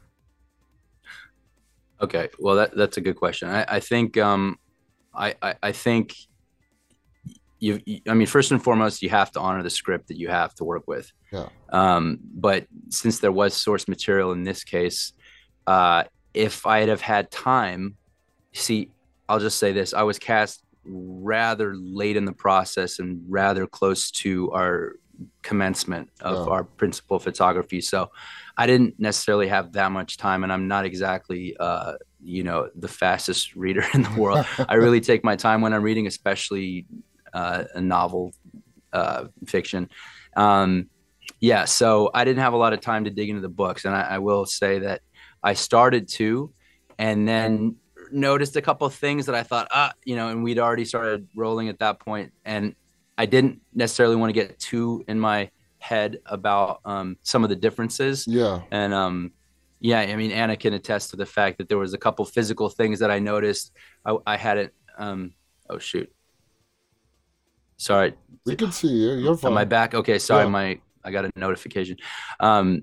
Okay, 2.00 2.28
well 2.38 2.54
that 2.56 2.76
that's 2.76 2.96
a 2.96 3.00
good 3.00 3.16
question. 3.16 3.48
I, 3.48 3.64
I 3.68 3.80
think 3.80 4.16
um, 4.16 4.58
I, 5.12 5.34
I, 5.42 5.54
I 5.62 5.72
think 5.72 6.14
you, 7.58 7.80
you, 7.84 8.00
I 8.08 8.14
mean 8.14 8.28
first 8.28 8.52
and 8.52 8.62
foremost 8.62 9.02
you 9.02 9.10
have 9.10 9.32
to 9.32 9.40
honor 9.40 9.64
the 9.64 9.70
script 9.70 10.08
that 10.08 10.16
you 10.16 10.28
have 10.28 10.54
to 10.56 10.64
work 10.64 10.86
with. 10.86 11.10
Yeah. 11.32 11.48
Um, 11.70 12.20
but 12.22 12.66
since 12.88 13.18
there 13.18 13.32
was 13.32 13.54
source 13.54 13.88
material 13.88 14.30
in 14.30 14.44
this 14.44 14.62
case, 14.62 15.12
uh, 15.66 16.04
if 16.34 16.66
I'd 16.66 16.88
have 16.88 17.00
had 17.00 17.32
time, 17.32 17.96
see, 18.52 18.90
I'll 19.28 19.40
just 19.40 19.58
say 19.58 19.72
this: 19.72 19.94
I 19.94 20.02
was 20.02 20.18
cast 20.18 20.62
rather 20.84 21.74
late 21.76 22.16
in 22.16 22.24
the 22.24 22.32
process 22.32 22.98
and 22.98 23.22
rather 23.28 23.66
close 23.66 24.10
to 24.10 24.50
our 24.52 24.94
commencement 25.42 26.08
of 26.20 26.46
Yeah. 26.46 26.52
our 26.52 26.64
principal 26.64 27.18
photography. 27.18 27.80
So 27.80 28.10
I 28.56 28.66
didn't 28.66 28.98
necessarily 28.98 29.48
have 29.48 29.72
that 29.72 29.90
much 29.92 30.16
time, 30.16 30.44
and 30.44 30.52
I'm 30.52 30.68
not 30.68 30.84
exactly, 30.84 31.56
uh, 31.58 31.94
you 32.22 32.44
know, 32.44 32.70
the 32.74 32.88
fastest 32.88 33.54
reader 33.64 33.84
in 33.94 34.02
the 34.02 34.14
world. 34.20 34.46
I 34.68 34.74
really 34.74 35.00
take 35.00 35.24
my 35.24 35.36
time 35.36 35.60
when 35.60 35.72
I'm 35.74 35.82
reading, 35.82 36.06
especially 36.06 36.86
uh, 37.34 37.64
a 37.74 37.80
novel 37.80 38.32
uh, 38.92 39.24
fiction. 39.46 39.90
Um, 40.36 40.88
yeah, 41.40 41.66
so 41.66 42.10
I 42.14 42.24
didn't 42.24 42.40
have 42.40 42.52
a 42.54 42.56
lot 42.56 42.72
of 42.72 42.80
time 42.80 43.04
to 43.04 43.10
dig 43.10 43.28
into 43.28 43.42
the 43.42 43.48
books, 43.48 43.84
and 43.84 43.94
I, 43.94 44.02
I 44.02 44.18
will 44.18 44.46
say 44.46 44.78
that 44.80 45.02
I 45.42 45.52
started 45.54 46.08
to, 46.10 46.52
and 46.98 47.28
then 47.28 47.76
noticed 48.12 48.56
a 48.56 48.62
couple 48.62 48.86
of 48.86 48.94
things 48.94 49.26
that 49.26 49.34
I 49.34 49.42
thought, 49.42 49.68
ah, 49.70 49.92
you 50.04 50.16
know, 50.16 50.28
and 50.28 50.42
we'd 50.42 50.58
already 50.58 50.84
started 50.84 51.28
rolling 51.34 51.68
at 51.68 51.78
that 51.80 52.00
point, 52.00 52.32
and 52.44 52.74
I 53.16 53.26
didn't 53.26 53.60
necessarily 53.74 54.16
want 54.16 54.30
to 54.30 54.32
get 54.34 54.58
too 54.58 55.04
in 55.08 55.18
my 55.18 55.50
head 55.78 56.18
about 56.26 56.80
um, 56.84 57.16
some 57.22 57.44
of 57.44 57.50
the 57.50 57.56
differences. 57.56 58.26
Yeah. 58.26 58.62
And 58.70 58.92
um, 58.94 59.32
yeah, 59.80 60.00
I 60.00 60.16
mean, 60.16 60.30
Anna 60.32 60.56
can 60.56 60.74
attest 60.74 61.10
to 61.10 61.16
the 61.16 61.26
fact 61.26 61.58
that 61.58 61.68
there 61.68 61.78
was 61.78 61.94
a 61.94 61.98
couple 61.98 62.24
physical 62.24 62.68
things 62.68 62.98
that 63.00 63.10
I 63.10 63.18
noticed. 63.18 63.72
I, 64.04 64.16
I 64.26 64.36
hadn't. 64.36 64.72
Um, 64.98 65.32
oh 65.70 65.78
shoot. 65.78 66.12
Sorry, 67.76 68.12
We 68.44 68.56
can 68.56 68.72
see 68.72 68.88
you. 68.88 69.12
You're 69.12 69.36
fine. 69.36 69.52
am 69.52 69.58
I 69.58 69.64
back? 69.64 69.94
Okay, 69.94 70.18
sorry, 70.18 70.44
Yeah. 70.44 70.50
my 70.50 70.80
I 71.04 71.10
got 71.12 71.24
a 71.24 71.30
notification. 71.36 71.96
Um, 72.40 72.82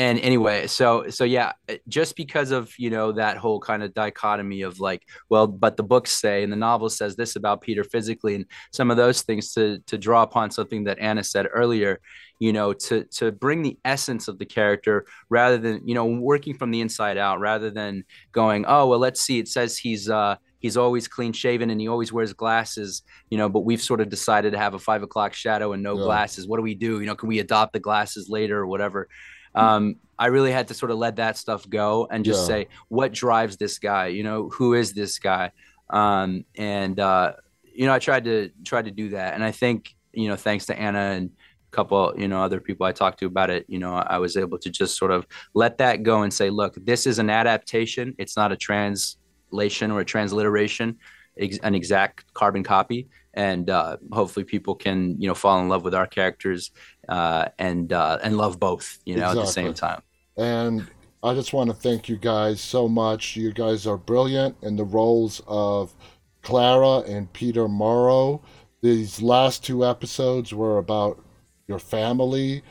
and 0.00 0.18
anyway, 0.20 0.66
so 0.66 1.10
so 1.10 1.24
yeah, 1.24 1.52
just 1.86 2.16
because 2.16 2.52
of 2.52 2.72
you 2.78 2.88
know 2.88 3.12
that 3.12 3.36
whole 3.36 3.60
kind 3.60 3.82
of 3.82 3.92
dichotomy 3.92 4.62
of 4.62 4.80
like, 4.80 5.02
well, 5.28 5.46
but 5.46 5.76
the 5.76 5.82
books 5.82 6.10
say 6.12 6.42
and 6.42 6.50
the 6.50 6.56
novel 6.56 6.88
says 6.88 7.16
this 7.16 7.36
about 7.36 7.60
Peter 7.60 7.84
physically, 7.84 8.34
and 8.34 8.46
some 8.72 8.90
of 8.90 8.96
those 8.96 9.20
things 9.20 9.52
to 9.54 9.78
to 9.88 9.98
draw 9.98 10.22
upon 10.22 10.50
something 10.50 10.84
that 10.84 10.98
Anna 11.00 11.22
said 11.22 11.46
earlier, 11.52 12.00
you 12.38 12.52
know, 12.52 12.72
to 12.72 13.04
to 13.18 13.30
bring 13.30 13.60
the 13.62 13.78
essence 13.84 14.26
of 14.26 14.38
the 14.38 14.46
character 14.46 15.04
rather 15.28 15.58
than 15.58 15.86
you 15.86 15.94
know 15.94 16.06
working 16.06 16.54
from 16.56 16.70
the 16.70 16.80
inside 16.80 17.18
out, 17.18 17.38
rather 17.38 17.70
than 17.70 18.04
going, 18.32 18.64
oh 18.66 18.86
well, 18.88 18.98
let's 18.98 19.20
see, 19.20 19.38
it 19.38 19.48
says 19.48 19.76
he's 19.76 20.08
uh 20.08 20.36
he's 20.60 20.78
always 20.78 21.08
clean 21.08 21.32
shaven 21.34 21.68
and 21.70 21.80
he 21.80 21.88
always 21.88 22.12
wears 22.12 22.34
glasses 22.34 23.02
you 23.30 23.38
know 23.38 23.48
but 23.48 23.60
we've 23.64 23.80
sort 23.80 23.98
of 23.98 24.10
decided 24.10 24.52
to 24.52 24.58
have 24.58 24.74
a 24.74 24.78
five 24.78 25.02
o'clock 25.02 25.32
shadow 25.32 25.72
and 25.72 25.82
no 25.82 25.96
Yeah. 25.96 26.04
glasses. 26.04 26.46
What 26.46 26.58
do 26.58 26.62
we 26.62 26.74
do? 26.74 27.00
You 27.00 27.06
know 27.06 27.14
can 27.16 27.28
we 27.30 27.38
adopt 27.38 27.72
the 27.72 27.80
glasses 27.80 28.28
later 28.28 28.58
or 28.58 28.66
whatever 28.66 29.08
um 29.54 29.96
i 30.18 30.26
really 30.26 30.52
had 30.52 30.68
to 30.68 30.74
sort 30.74 30.90
of 30.90 30.98
let 30.98 31.16
that 31.16 31.36
stuff 31.36 31.68
go 31.68 32.06
and 32.10 32.24
just 32.24 32.42
Yeah. 32.42 32.46
say 32.46 32.68
what 32.88 33.12
drives 33.12 33.56
this 33.56 33.78
guy? 33.78 34.06
You 34.08 34.22
know 34.22 34.48
who 34.50 34.74
is 34.74 34.92
this 34.92 35.18
guy? 35.18 35.50
Um 35.88 36.44
and 36.56 36.98
uh 37.00 37.32
you 37.64 37.86
know 37.86 37.92
i 37.94 37.98
tried 37.98 38.24
to 38.24 38.50
try 38.64 38.82
to 38.82 38.90
do 38.90 39.08
that. 39.10 39.34
And 39.34 39.42
i 39.44 39.50
think 39.50 39.94
you 40.12 40.28
know 40.28 40.36
thanks 40.36 40.66
to 40.66 40.78
anna 40.78 40.98
and 41.16 41.30
a 41.30 41.70
couple 41.76 42.12
you 42.16 42.28
know 42.28 42.42
other 42.42 42.60
people 42.60 42.84
i 42.84 42.92
talked 42.92 43.18
to 43.20 43.26
about 43.26 43.48
it 43.48 43.64
you 43.68 43.78
know 43.78 43.94
i 43.94 44.18
was 44.18 44.36
able 44.36 44.58
to 44.58 44.68
just 44.70 44.96
sort 44.98 45.12
of 45.12 45.26
let 45.54 45.78
that 45.78 46.02
go 46.02 46.22
and 46.22 46.32
say 46.34 46.50
look 46.50 46.74
this 46.84 47.06
is 47.06 47.18
an 47.18 47.30
adaptation. 47.30 48.14
It's 48.18 48.36
not 48.36 48.50
a 48.52 48.56
translation 48.56 49.90
or 49.90 50.00
a 50.00 50.04
transliteration 50.04 50.96
ex- 51.38 51.58
an 51.62 51.74
exact 51.74 52.32
carbon 52.34 52.62
copy 52.62 53.08
and 53.34 53.70
uh, 53.70 53.96
hopefully 54.12 54.44
people 54.44 54.74
can 54.74 55.20
you 55.20 55.28
know 55.28 55.34
fall 55.34 55.60
in 55.60 55.68
love 55.68 55.84
with 55.84 55.94
our 55.94 56.06
characters 56.06 56.70
uh, 57.08 57.46
and 57.58 57.92
uh, 57.92 58.18
and 58.22 58.36
love 58.36 58.58
both 58.60 58.98
you 59.04 59.16
know 59.16 59.30
at 59.30 59.34
the 59.34 59.46
same 59.46 59.74
time 59.74 60.02
And 60.36 60.88
I 61.22 61.34
just 61.34 61.52
want 61.52 61.68
to 61.68 61.76
thank 61.76 62.08
you 62.08 62.16
guys 62.16 62.60
so 62.60 62.88
much. 62.88 63.36
You 63.36 63.52
guys 63.52 63.86
are 63.86 63.98
brilliant 63.98 64.56
in 64.62 64.76
the 64.76 64.84
roles 64.84 65.42
of 65.46 65.94
Clara 66.42 67.00
and 67.00 67.30
Peter 67.32 67.68
Morrow. 67.68 68.42
These 68.82 69.20
last 69.20 69.62
two 69.64 69.84
episodes 69.84 70.54
were 70.54 70.78
about 70.78 71.22
your 71.68 71.78
family. 71.78 72.62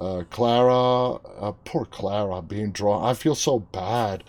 Uh, 0.00 0.22
Clara, 0.30 1.14
uh, 1.16 1.52
poor 1.64 1.84
Clara, 1.84 2.40
being 2.40 2.72
drawn. 2.72 3.04
I 3.04 3.12
feel 3.14 3.34
so 3.34 3.58
bad 3.58 4.24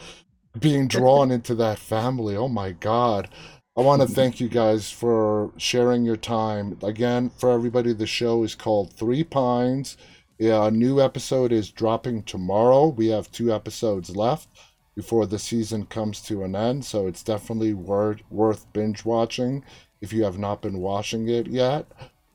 being 0.60 0.88
drawn 0.88 1.32
into 1.38 1.56
that 1.56 1.80
family. 1.80 2.36
Oh 2.36 2.50
my 2.50 2.72
God. 2.74 3.30
I 3.80 3.82
want 3.82 4.02
to 4.02 4.10
thank 4.10 4.42
you 4.42 4.50
guys 4.50 4.92
for 4.92 5.54
sharing 5.56 6.04
your 6.04 6.18
time. 6.18 6.78
Again, 6.84 7.30
for 7.30 7.50
everybody, 7.50 7.94
the 7.94 8.06
show 8.06 8.44
is 8.44 8.54
called 8.54 8.92
Three 8.92 9.24
Pines. 9.24 9.96
Yeah, 10.38 10.68
a 10.68 10.70
new 10.70 11.00
episode 11.00 11.54
is 11.54 11.72
dropping 11.72 12.24
tomorrow. 12.24 12.88
We 12.88 13.08
have 13.08 13.32
two 13.32 13.54
episodes 13.54 14.14
left 14.14 14.50
before 14.98 15.26
the 15.26 15.40
season 15.40 15.86
comes 15.86 16.20
to 16.24 16.44
an 16.44 16.58
end, 16.58 16.84
so 16.84 17.08
it's 17.08 17.24
definitely 17.24 17.74
worth 17.74 18.22
worth 18.30 18.66
binge 18.74 19.06
watching 19.06 19.64
if 20.02 20.12
you 20.12 20.26
have 20.26 20.38
not 20.38 20.62
been 20.62 20.80
watching 20.80 21.30
it 21.30 21.48
yet. 21.48 21.86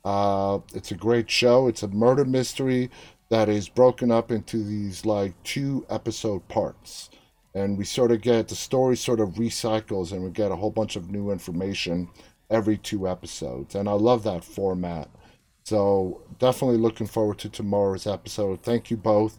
Uh, 0.02 0.61
it's 0.74 0.92
a 0.92 0.96
great 0.96 1.30
show. 1.30 1.68
It's 1.68 1.83
a 1.83 1.88
murder 1.88 2.24
mystery 2.24 2.90
that 3.28 3.50
is 3.50 3.68
broken 3.68 4.11
up 4.11 4.30
into 4.30 4.64
these 4.64 5.04
like 5.04 5.35
two 5.42 5.85
episode 5.90 6.48
parts, 6.48 7.11
and 7.55 7.79
we 7.79 7.85
sort 7.85 8.11
of 8.11 8.21
get 8.21 8.49
the 8.49 8.55
story 8.55 8.97
sort 8.97 9.21
of 9.21 9.35
recycles, 9.35 10.12
and 10.12 10.23
we 10.23 10.31
get 10.31 10.51
a 10.51 10.57
whole 10.57 10.71
bunch 10.71 10.97
of 10.97 11.11
new 11.11 11.31
information 11.31 12.09
every 12.51 12.77
two 12.77 13.09
episodes, 13.09 13.75
and 13.75 13.88
I 13.88 13.93
love 13.93 14.23
that 14.25 14.45
format. 14.45 15.09
So 15.64 16.23
definitely 16.38 16.77
looking 16.77 17.07
forward 17.07 17.38
to 17.38 17.49
tomorrow's 17.49 18.07
episode. 18.07 18.62
Thank 18.62 18.90
you 18.90 18.97
both 18.97 19.38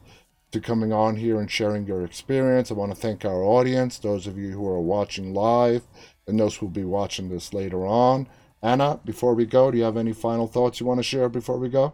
to 0.52 0.60
coming 0.60 0.92
on 0.92 1.18
here 1.18 1.40
and 1.40 1.52
sharing 1.52 1.86
your 1.86 2.04
experience. 2.04 2.72
I 2.72 2.76
want 2.76 2.92
to 2.94 3.00
thank 3.00 3.26
our 3.26 3.44
audience, 3.44 4.00
those 4.00 4.26
of 4.26 4.38
you 4.38 4.52
who 4.52 4.68
are 4.68 4.82
watching 4.82 5.34
live, 5.34 5.84
and 6.28 6.40
those 6.40 6.56
who 6.56 6.66
will 6.66 6.74
be 6.74 6.84
watching 6.84 7.30
this 7.30 7.54
later 7.54 7.86
on. 7.86 8.28
Anna, 8.64 9.00
before 9.06 9.36
we 9.36 9.46
go, 9.46 9.70
do 9.70 9.78
you 9.78 9.84
have 9.84 9.98
any 9.98 10.14
final 10.14 10.48
thoughts 10.48 10.80
you 10.80 10.86
want 10.86 11.00
to 11.00 11.04
share 11.04 11.30
before 11.30 11.60
we 11.60 11.70
go? 11.70 11.94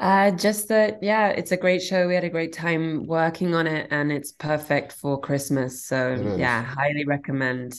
Uh, 0.00 0.30
just 0.30 0.68
that, 0.68 1.02
yeah, 1.02 1.28
it's 1.28 1.52
a 1.52 1.56
great 1.58 1.82
show. 1.82 2.08
We 2.08 2.14
had 2.14 2.24
a 2.24 2.30
great 2.30 2.54
time 2.54 3.06
working 3.06 3.54
on 3.54 3.66
it, 3.66 3.88
and 3.90 4.10
it's 4.10 4.32
perfect 4.32 4.92
for 4.92 5.20
Christmas. 5.20 5.84
So, 5.84 6.34
yeah, 6.38 6.64
highly 6.64 7.04
recommend. 7.04 7.74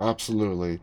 Absolutely. 0.00 0.80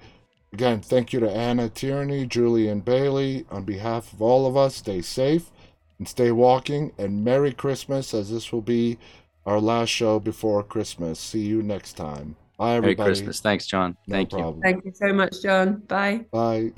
Again, 0.53 0.79
thank 0.79 1.11
you 1.11 1.19
to 1.19 1.29
Anna 1.29 1.67
Tierney, 1.67 2.25
Julian 2.25 2.79
Bailey. 2.79 3.45
On 3.51 3.65
behalf 3.65 4.13
of 4.13 4.21
all 4.21 4.47
of 4.47 4.55
us, 4.55 4.75
stay 4.75 5.01
safe 5.01 5.51
and 5.99 6.07
stay 6.07 6.31
walking. 6.31 6.93
And 6.97 7.25
Merry 7.25 7.51
Christmas, 7.51 8.13
as 8.13 8.31
this 8.31 8.53
will 8.53 8.61
be 8.61 8.97
our 9.45 9.59
last 9.59 9.89
show 9.89 10.17
before 10.19 10.63
Christmas. 10.63 11.19
See 11.19 11.41
you 11.45 11.61
next 11.61 11.93
time. 11.93 12.37
Bye, 12.57 12.75
everybody. 12.75 12.97
merry 12.97 13.09
christmas 13.09 13.39
thanks 13.39 13.67
john 13.67 13.95
No 14.07 14.15
thank 14.15 14.31
you 14.31 14.39
problem. 14.39 14.61
Thank 14.63 14.83
you 14.83 14.91
so 14.91 15.13
much, 15.13 15.43
John. 15.43 15.83
Bye. 15.87 16.25
Bye. 16.31 16.71